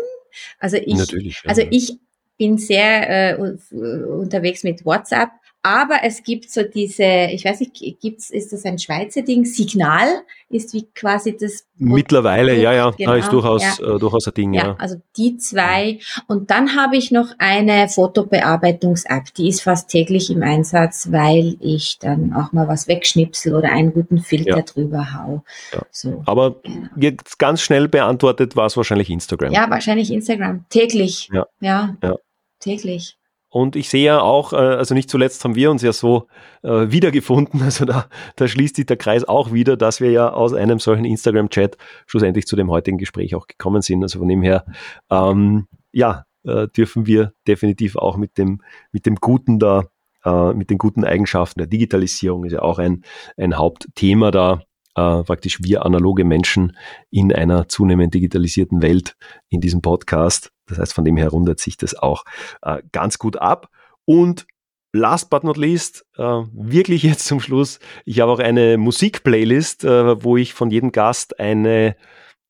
[0.58, 1.32] Also ich, ja.
[1.46, 1.98] also ich
[2.38, 5.30] bin sehr äh, unterwegs mit WhatsApp
[5.64, 9.44] aber es gibt so diese, ich weiß nicht, gibt's, ist das ein Schweizer Ding?
[9.44, 10.08] Signal
[10.48, 11.68] ist wie quasi das.
[11.76, 13.94] Mittlerweile, ja, ja, genau, da ist durchaus, ja.
[13.94, 14.66] äh, durchaus ein Ding, ja.
[14.66, 14.76] ja.
[14.78, 16.00] Also die zwei.
[16.26, 21.98] Und dann habe ich noch eine Fotobearbeitungs-App, die ist fast täglich im Einsatz, weil ich
[22.00, 24.62] dann auch mal was wegschnipsel oder einen guten Filter ja.
[24.62, 25.44] drüber hau.
[25.92, 26.22] So.
[26.26, 26.88] Aber genau.
[26.96, 29.52] jetzt ganz schnell beantwortet war es wahrscheinlich Instagram.
[29.52, 30.64] Ja, wahrscheinlich Instagram.
[30.70, 31.30] Täglich.
[31.32, 31.46] Ja.
[31.60, 31.96] ja.
[32.58, 33.16] Täglich.
[33.52, 36.26] Und ich sehe ja auch, äh, also nicht zuletzt haben wir uns ja so
[36.62, 40.54] äh, wiedergefunden, also da, da schließt sich der Kreis auch wieder, dass wir ja aus
[40.54, 41.76] einem solchen Instagram-Chat
[42.06, 44.02] schlussendlich zu dem heutigen Gespräch auch gekommen sind.
[44.02, 44.64] Also von dem her,
[45.10, 49.84] ähm, ja, äh, dürfen wir definitiv auch mit dem, mit dem Guten da,
[50.24, 53.04] äh, mit den guten Eigenschaften der Digitalisierung ist ja auch ein,
[53.36, 54.62] ein Hauptthema da,
[54.94, 56.74] äh, praktisch wir analoge Menschen
[57.10, 59.14] in einer zunehmend digitalisierten Welt
[59.50, 62.24] in diesem Podcast das heißt, von dem her rundet sich das auch
[62.62, 63.68] äh, ganz gut ab.
[64.04, 64.46] Und
[64.92, 70.22] last but not least, äh, wirklich jetzt zum Schluss, ich habe auch eine Musikplaylist, äh,
[70.22, 71.96] wo ich von jedem Gast eine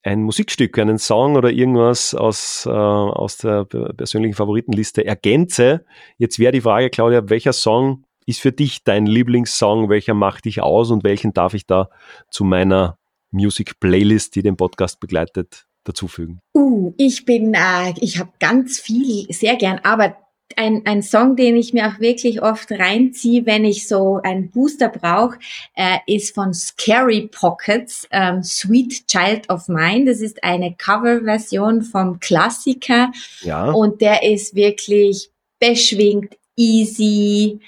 [0.05, 5.85] ein Musikstück, einen Song oder irgendwas aus, äh, aus der persönlichen Favoritenliste ergänze.
[6.19, 9.89] Jetzt wäre die Frage, Claudia, welcher Song ist für dich dein Lieblingssong?
[9.89, 11.89] Welcher macht dich aus und welchen darf ich da
[12.31, 12.99] zu meiner
[13.31, 16.40] Music Playlist, die den Podcast begleitet, dazufügen?
[16.54, 20.16] Uh, ich bin, äh, ich habe ganz viel, sehr gern, aber
[20.56, 24.88] ein, ein Song, den ich mir auch wirklich oft reinziehe, wenn ich so einen Booster
[24.88, 25.38] brauche,
[25.74, 30.06] äh, ist von Scary Pockets, ähm, Sweet Child of Mine.
[30.06, 33.10] Das ist eine Coverversion vom Klassiker.
[33.40, 33.70] Ja.
[33.70, 37.60] Und der ist wirklich beschwingt, easy,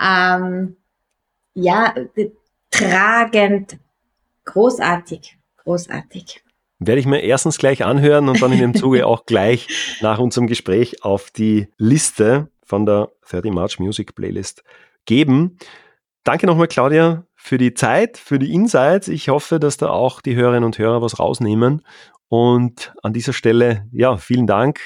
[0.00, 0.76] ähm,
[1.54, 1.94] ja,
[2.70, 3.76] tragend,
[4.44, 6.42] großartig, großartig
[6.86, 9.68] werde ich mir erstens gleich anhören und dann in dem Zuge auch gleich
[10.00, 14.62] nach unserem Gespräch auf die Liste von der 30 March Music Playlist
[15.04, 15.58] geben.
[16.24, 19.08] Danke nochmal, Claudia, für die Zeit, für die Insights.
[19.08, 21.82] Ich hoffe, dass da auch die Hörerinnen und Hörer was rausnehmen.
[22.28, 24.80] Und an dieser Stelle, ja, vielen Dank.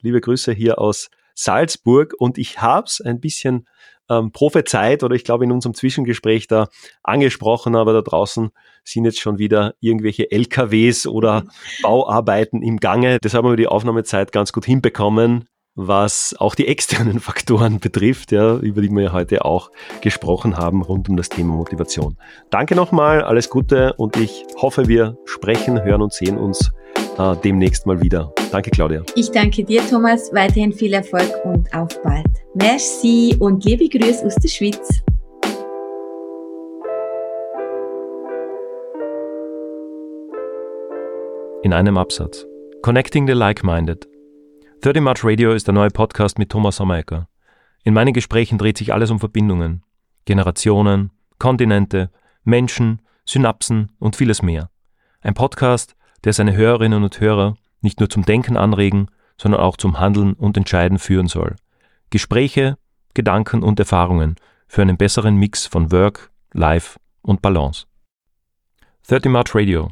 [0.00, 2.14] Liebe Grüße hier aus Salzburg.
[2.16, 3.66] Und ich habe es ein bisschen
[4.10, 6.68] ähm, prophezeit oder ich glaube in unserem Zwischengespräch da
[7.02, 8.50] angesprochen, aber da draußen
[8.84, 11.44] sind jetzt schon wieder irgendwelche LKWs oder
[11.82, 13.18] Bauarbeiten im Gange.
[13.20, 18.56] Das haben wir die Aufnahmezeit ganz gut hinbekommen was auch die externen Faktoren betrifft, ja,
[18.56, 19.70] über die wir heute auch
[20.00, 22.16] gesprochen haben rund um das Thema Motivation.
[22.50, 26.72] Danke nochmal, alles Gute und ich hoffe, wir sprechen, hören und sehen uns
[27.18, 28.32] äh, demnächst mal wieder.
[28.50, 29.02] Danke, Claudia.
[29.14, 30.32] Ich danke dir, Thomas.
[30.32, 32.26] Weiterhin viel Erfolg und auf bald.
[32.54, 35.02] Merci und liebe Grüße aus der Schweiz.
[41.62, 42.46] In einem Absatz.
[42.82, 44.08] Connecting the Like-Minded.
[44.80, 47.28] 30 March Radio ist der neue Podcast mit Thomas Sommerecker.
[47.84, 49.84] In meinen Gesprächen dreht sich alles um Verbindungen,
[50.24, 52.10] Generationen, Kontinente,
[52.44, 54.70] Menschen, Synapsen und vieles mehr.
[55.20, 59.98] Ein Podcast, der seine Hörerinnen und Hörer nicht nur zum Denken anregen, sondern auch zum
[59.98, 61.56] Handeln und Entscheiden führen soll.
[62.10, 62.76] Gespräche,
[63.14, 64.36] Gedanken und Erfahrungen
[64.66, 67.86] für einen besseren Mix von Work, Life und Balance.
[69.08, 69.90] 30 March Radio.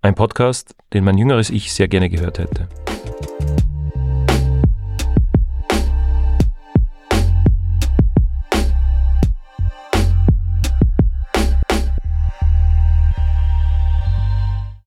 [0.00, 2.68] Ein Podcast, den mein jüngeres Ich sehr gerne gehört hätte.